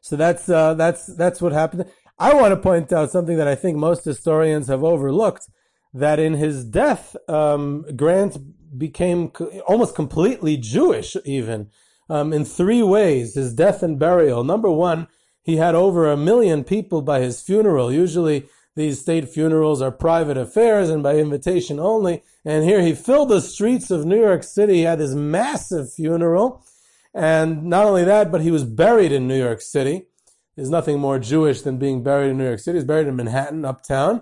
so 0.00 0.16
that's 0.16 0.48
uh, 0.48 0.74
that's 0.74 1.06
that's 1.06 1.40
what 1.40 1.52
happened. 1.52 1.86
I 2.20 2.34
want 2.34 2.52
to 2.52 2.56
point 2.56 2.92
out 2.92 3.10
something 3.10 3.38
that 3.38 3.48
I 3.48 3.54
think 3.54 3.78
most 3.78 4.04
historians 4.04 4.68
have 4.68 4.84
overlooked: 4.84 5.48
that 5.94 6.18
in 6.18 6.34
his 6.34 6.66
death, 6.66 7.16
um, 7.28 7.86
Grant 7.96 8.78
became 8.78 9.32
almost 9.66 9.94
completely 9.94 10.58
Jewish, 10.58 11.16
even 11.24 11.70
um, 12.10 12.34
in 12.34 12.44
three 12.44 12.82
ways: 12.82 13.34
his 13.34 13.54
death 13.54 13.82
and 13.82 13.98
burial. 13.98 14.44
Number 14.44 14.70
one, 14.70 15.08
he 15.42 15.56
had 15.56 15.74
over 15.74 16.10
a 16.10 16.16
million 16.16 16.62
people 16.62 17.00
by 17.00 17.20
his 17.20 17.40
funeral. 17.40 17.90
Usually, 17.90 18.46
these 18.76 19.00
state 19.00 19.28
funerals 19.30 19.80
are 19.80 19.90
private 19.90 20.36
affairs 20.36 20.90
and 20.90 21.02
by 21.02 21.16
invitation 21.16 21.80
only. 21.80 22.22
And 22.44 22.64
here 22.64 22.82
he 22.82 22.94
filled 22.94 23.30
the 23.30 23.40
streets 23.40 23.90
of 23.90 24.04
New 24.04 24.20
York 24.20 24.42
City. 24.42 24.74
He 24.74 24.82
had 24.82 24.98
this 24.98 25.14
massive 25.14 25.92
funeral. 25.92 26.64
And 27.14 27.64
not 27.64 27.86
only 27.86 28.04
that, 28.04 28.30
but 28.30 28.42
he 28.42 28.50
was 28.50 28.64
buried 28.64 29.10
in 29.10 29.26
New 29.26 29.38
York 29.38 29.60
City. 29.60 30.06
There's 30.60 30.68
nothing 30.68 31.00
more 31.00 31.18
Jewish 31.18 31.62
than 31.62 31.78
being 31.78 32.02
buried 32.02 32.32
in 32.32 32.36
New 32.36 32.44
York 32.44 32.60
City. 32.60 32.76
He's 32.76 32.84
buried 32.84 33.06
in 33.06 33.16
Manhattan, 33.16 33.64
uptown. 33.64 34.20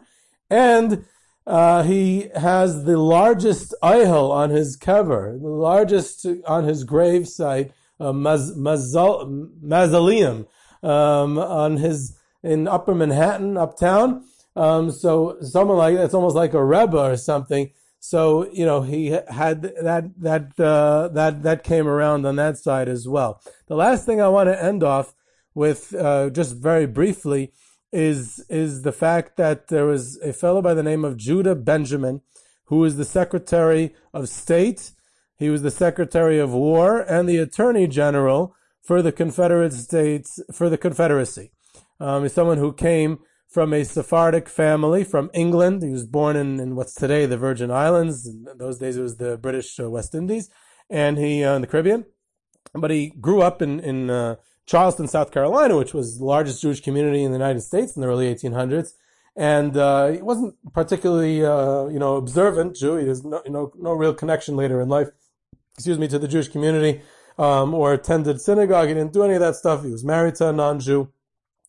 And 0.48 1.04
uh, 1.44 1.82
he 1.82 2.30
has 2.32 2.84
the 2.84 2.96
largest 2.96 3.74
ohel 3.82 4.30
on 4.30 4.50
his 4.50 4.76
cover, 4.76 5.36
the 5.36 5.48
largest 5.48 6.24
on 6.46 6.62
his 6.62 6.84
grave 6.84 7.26
site, 7.26 7.72
uh, 7.98 8.12
maz- 8.12 8.56
mazal- 8.56 9.50
mausoleum 9.60 10.46
um, 10.84 11.38
on 11.38 11.78
his 11.78 12.16
in 12.44 12.68
Upper 12.68 12.94
Manhattan, 12.94 13.56
uptown. 13.56 14.22
Um, 14.54 14.92
so 14.92 15.38
someone 15.40 15.78
like 15.78 15.96
it's 15.96 16.14
almost 16.14 16.36
like 16.36 16.54
a 16.54 16.64
rebbe 16.64 17.00
or 17.00 17.16
something. 17.16 17.72
So 17.98 18.48
you 18.52 18.64
know 18.64 18.82
he 18.82 19.08
had 19.28 19.62
that 19.62 20.12
that 20.18 20.60
uh, 20.60 21.08
that 21.08 21.42
that 21.42 21.64
came 21.64 21.88
around 21.88 22.26
on 22.26 22.36
that 22.36 22.58
side 22.58 22.88
as 22.88 23.08
well. 23.08 23.42
The 23.66 23.74
last 23.74 24.06
thing 24.06 24.20
I 24.20 24.28
want 24.28 24.48
to 24.50 24.64
end 24.64 24.84
off 24.84 25.14
with, 25.54 25.94
uh, 25.94 26.30
just 26.30 26.56
very 26.56 26.86
briefly, 26.86 27.52
is 27.92 28.44
is 28.48 28.82
the 28.82 28.92
fact 28.92 29.36
that 29.36 29.68
there 29.68 29.86
was 29.86 30.18
a 30.18 30.32
fellow 30.32 30.60
by 30.60 30.74
the 30.74 30.82
name 30.82 31.04
of 31.04 31.16
Judah 31.16 31.54
Benjamin, 31.54 32.20
who 32.66 32.78
was 32.78 32.96
the 32.96 33.04
Secretary 33.04 33.94
of 34.12 34.28
State. 34.28 34.92
He 35.36 35.48
was 35.48 35.62
the 35.62 35.70
Secretary 35.70 36.38
of 36.38 36.52
War 36.52 37.00
and 37.00 37.28
the 37.28 37.38
Attorney 37.38 37.86
General 37.86 38.54
for 38.82 39.02
the 39.02 39.12
Confederate 39.12 39.72
States 39.72 40.40
for 40.52 40.68
the 40.68 40.78
Confederacy. 40.78 41.52
Um, 42.00 42.22
he's 42.22 42.32
someone 42.32 42.58
who 42.58 42.72
came 42.72 43.20
from 43.48 43.72
a 43.72 43.84
Sephardic 43.84 44.48
family 44.48 45.04
from 45.04 45.30
England. 45.32 45.82
He 45.82 45.90
was 45.90 46.06
born 46.06 46.36
in, 46.36 46.60
in 46.60 46.76
what's 46.76 46.94
today 46.94 47.24
the 47.26 47.38
Virgin 47.38 47.70
Islands. 47.70 48.26
In 48.26 48.46
those 48.56 48.78
days, 48.78 48.96
it 48.96 49.02
was 49.02 49.16
the 49.16 49.38
British 49.38 49.80
uh, 49.80 49.88
West 49.88 50.14
Indies, 50.14 50.50
and 50.90 51.16
he 51.16 51.42
uh, 51.42 51.54
in 51.54 51.62
the 51.62 51.66
Caribbean. 51.66 52.04
But 52.74 52.90
he 52.90 53.14
grew 53.20 53.40
up 53.40 53.62
in 53.62 53.80
in 53.80 54.10
uh, 54.10 54.36
Charleston, 54.68 55.08
South 55.08 55.32
Carolina, 55.32 55.78
which 55.78 55.94
was 55.94 56.18
the 56.18 56.26
largest 56.26 56.60
Jewish 56.60 56.82
community 56.82 57.24
in 57.24 57.32
the 57.32 57.38
United 57.38 57.62
States 57.62 57.96
in 57.96 58.02
the 58.02 58.08
early 58.08 58.32
1800s. 58.32 58.92
And 59.34 59.76
uh, 59.76 60.08
he 60.08 60.20
wasn't 60.20 60.56
particularly, 60.74 61.42
uh, 61.44 61.86
you 61.86 61.98
know, 61.98 62.16
observant 62.16 62.76
Jew. 62.76 62.96
He 62.96 63.08
has 63.08 63.24
no, 63.24 63.40
you 63.46 63.50
know, 63.50 63.72
no 63.78 63.92
real 63.92 64.12
connection 64.12 64.56
later 64.56 64.82
in 64.82 64.90
life, 64.90 65.08
excuse 65.74 65.98
me, 65.98 66.06
to 66.08 66.18
the 66.18 66.28
Jewish 66.28 66.48
community 66.48 67.00
um, 67.38 67.72
or 67.72 67.94
attended 67.94 68.42
synagogue. 68.42 68.88
He 68.88 68.94
didn't 68.94 69.14
do 69.14 69.22
any 69.22 69.34
of 69.34 69.40
that 69.40 69.56
stuff. 69.56 69.84
He 69.84 69.90
was 69.90 70.04
married 70.04 70.34
to 70.36 70.50
a 70.50 70.52
non-Jew, 70.52 71.08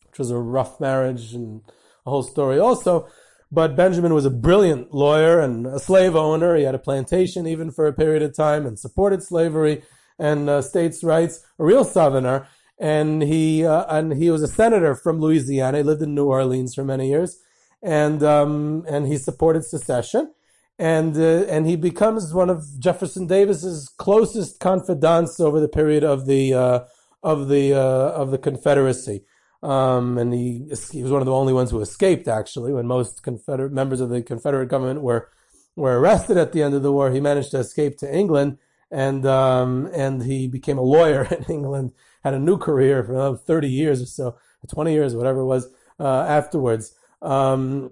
which 0.08 0.20
was 0.20 0.30
a 0.30 0.38
rough 0.38 0.82
marriage 0.82 1.34
and 1.34 1.62
a 2.06 2.10
whole 2.10 2.24
story 2.24 2.60
also. 2.60 3.08
But 3.50 3.78
Benjamin 3.78 4.14
was 4.14 4.26
a 4.26 4.30
brilliant 4.30 4.94
lawyer 4.94 5.40
and 5.40 5.66
a 5.66 5.80
slave 5.80 6.18
owner. 6.18 6.56
He 6.56 6.64
had 6.64 6.76
a 6.76 6.80
plantation 6.80 7.48
even 7.48 7.72
for 7.72 7.88
a 7.88 7.94
period 7.94 8.24
of 8.24 8.36
time 8.36 8.66
and 8.66 8.78
supported 8.78 9.24
slavery 9.24 9.84
and 10.20 10.50
uh, 10.50 10.62
states' 10.62 11.02
rights, 11.02 11.46
a 11.58 11.64
real 11.64 11.86
southerner 11.86 12.48
and 12.80 13.22
he 13.22 13.66
uh, 13.66 13.86
and 13.90 14.14
he 14.14 14.30
was 14.32 14.42
a 14.42 14.48
senator 14.48 14.96
from 14.96 15.20
Louisiana. 15.20 15.78
He 15.78 15.84
lived 15.84 16.02
in 16.02 16.16
New 16.16 16.28
Orleans 16.28 16.74
for 16.74 16.84
many 16.84 17.10
years, 17.10 17.40
and 17.84 18.24
um, 18.24 18.86
and 18.88 19.06
he 19.08 19.18
supported 19.18 19.66
secession, 19.66 20.34
and 20.78 21.16
uh, 21.18 21.46
and 21.50 21.68
he 21.68 21.76
becomes 21.76 22.34
one 22.34 22.50
of 22.50 22.80
Jefferson 22.80 23.28
Davis's 23.28 23.90
closest 23.90 24.60
confidants 24.60 25.40
over 25.40 25.60
the 25.60 25.68
period 25.68 26.04
of 26.04 26.26
the 26.26 26.54
uh, 26.54 26.80
of 27.22 27.50
the 27.50 27.74
uh, 27.74 28.12
of 28.12 28.32
the 28.32 28.38
Confederacy. 28.38 29.26
Um, 29.62 30.18
and 30.18 30.34
he 30.34 30.72
he 30.92 31.04
was 31.04 31.12
one 31.12 31.22
of 31.22 31.26
the 31.26 31.34
only 31.34 31.52
ones 31.52 31.72
who 31.72 31.82
escaped 31.82 32.30
actually 32.30 32.72
when 32.72 32.88
most 32.88 33.24
Confederate 33.24 33.74
members 33.74 34.00
of 34.00 34.10
the 34.10 34.22
Confederate 34.22 34.68
government 34.68 35.02
were 35.02 35.30
were 35.76 36.00
arrested 36.00 36.38
at 36.38 36.54
the 36.54 36.64
end 36.64 36.74
of 36.76 36.82
the 36.82 36.94
war. 36.94 37.12
He 37.12 37.20
managed 37.20 37.52
to 37.52 37.60
escape 37.60 37.98
to 37.98 38.16
England 38.16 38.58
and 38.90 39.26
um, 39.26 39.90
and 39.94 40.24
he 40.24 40.48
became 40.48 40.78
a 40.78 40.82
lawyer 40.82 41.24
in 41.32 41.44
England 41.50 41.92
had 42.24 42.34
a 42.34 42.40
new 42.40 42.58
career 42.58 43.04
for 43.04 43.14
another 43.14 43.38
30 43.38 43.70
years 43.70 44.02
or 44.02 44.06
so, 44.06 44.36
20 44.70 44.94
years, 44.94 45.16
whatever 45.16 45.40
it 45.40 45.46
was, 45.46 45.68
uh, 46.00 46.26
afterwards. 46.28 46.96
Um, 47.22 47.92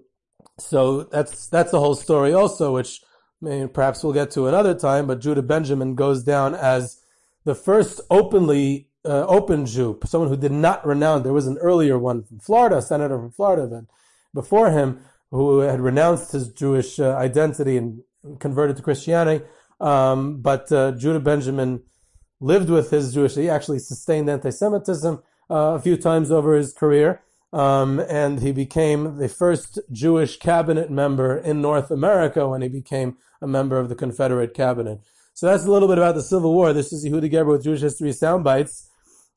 so 0.59 1.03
that's, 1.03 1.47
that's 1.47 1.71
the 1.71 1.79
whole 1.79 1.95
story 1.95 2.33
also, 2.33 2.73
which 2.73 3.01
perhaps 3.73 4.03
we'll 4.03 4.13
get 4.13 4.31
to 4.31 4.47
another 4.47 4.73
time, 4.73 5.07
but 5.07 5.21
Judah 5.21 5.41
Benjamin 5.41 5.95
goes 5.95 6.23
down 6.23 6.55
as 6.55 7.01
the 7.45 7.55
first 7.55 8.01
openly, 8.09 8.89
uh, 9.05 9.25
open 9.27 9.65
Jew, 9.65 9.99
someone 10.05 10.29
who 10.29 10.37
did 10.37 10.51
not 10.51 10.85
renounce. 10.85 11.23
There 11.23 11.33
was 11.33 11.47
an 11.47 11.57
earlier 11.59 11.97
one 11.97 12.23
from 12.23 12.39
Florida, 12.39 12.81
senator 12.81 13.17
from 13.17 13.31
Florida, 13.31 13.67
then 13.67 13.87
before 14.33 14.71
him, 14.71 14.99
who 15.31 15.59
had 15.59 15.79
renounced 15.79 16.31
his 16.31 16.49
Jewish 16.49 16.99
uh, 16.99 17.15
identity 17.15 17.77
and 17.77 18.01
converted 18.39 18.77
to 18.77 18.83
Christianity. 18.83 19.45
Um, 19.79 20.41
but 20.41 20.71
uh, 20.71 20.91
Judah 20.93 21.19
Benjamin 21.19 21.83
lived 22.39 22.69
with 22.69 22.91
his 22.91 23.13
Jewish. 23.13 23.35
He 23.35 23.49
actually 23.49 23.79
sustained 23.79 24.29
anti-Semitism 24.29 25.21
uh, 25.49 25.55
a 25.55 25.79
few 25.79 25.97
times 25.97 26.31
over 26.31 26.55
his 26.55 26.73
career, 26.73 27.21
um, 27.53 27.99
and 27.99 28.41
he 28.41 28.51
became 28.51 29.17
the 29.17 29.29
first 29.29 29.79
Jewish 29.91 30.37
cabinet 30.37 30.91
member 30.91 31.37
in 31.37 31.61
North 31.61 31.91
America 31.91 32.47
when 32.47 32.61
he 32.61 32.67
became 32.67 33.17
a 33.41 33.47
member 33.47 33.79
of 33.79 33.89
the 33.89 33.95
Confederate 33.95 34.53
cabinet. 34.53 34.99
So 35.33 35.45
that's 35.45 35.65
a 35.65 35.71
little 35.71 35.87
bit 35.87 35.97
about 35.97 36.15
the 36.15 36.23
Civil 36.23 36.53
War. 36.53 36.73
This 36.73 36.91
is 36.91 37.05
Yehuda 37.05 37.31
Geberer 37.31 37.53
with 37.53 37.63
Jewish 37.63 37.81
History 37.81 38.09
Soundbites. 38.09 38.87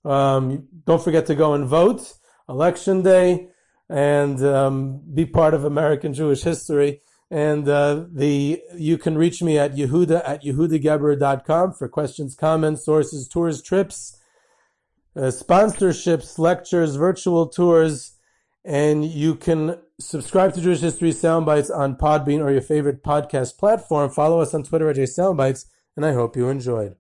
Um, 0.05 0.67
don't 0.87 1.03
forget 1.03 1.27
to 1.27 1.35
go 1.35 1.53
and 1.53 1.67
vote, 1.67 2.15
election 2.49 3.03
day, 3.03 3.49
and 3.89 4.43
um, 4.43 5.03
be 5.13 5.27
part 5.27 5.53
of 5.53 5.65
American 5.65 6.15
Jewish 6.15 6.43
history. 6.43 7.03
And 7.31 7.69
uh, 7.69 8.07
the 8.13 8.61
you 8.77 8.99
can 8.99 9.17
reach 9.17 9.41
me 9.41 9.57
at 9.57 9.77
Yehuda 9.77 10.23
at 10.27 10.43
yehudageberer.com 10.43 11.75
for 11.75 11.89
questions, 11.89 12.35
comments, 12.35 12.85
sources, 12.85 13.29
tours, 13.29 13.63
trips, 13.63 14.19
uh, 15.15 15.31
sponsorships, 15.31 16.39
lectures, 16.39 16.97
virtual 16.97 17.47
tours, 17.47 18.17
and 18.65 19.05
you 19.05 19.37
can 19.37 19.79
subscribe 20.01 20.55
to 20.55 20.61
Jewish 20.61 20.81
History 20.81 21.11
Soundbites 21.11 21.75
on 21.75 21.97
Podbean 21.97 22.45
or 22.45 22.51
your 22.51 22.63
favorite 22.63 23.03
podcast 23.05 23.59
platform. 23.59 24.11
Follow 24.11 24.41
us 24.41 24.53
on 24.53 24.65
Twitter 24.65 24.89
at 24.89 24.97
JSoundbites, 24.97 25.67
and 25.97 26.05
I 26.05 26.13
hope 26.13 26.37
you 26.37 26.49
enjoyed. 26.49 26.97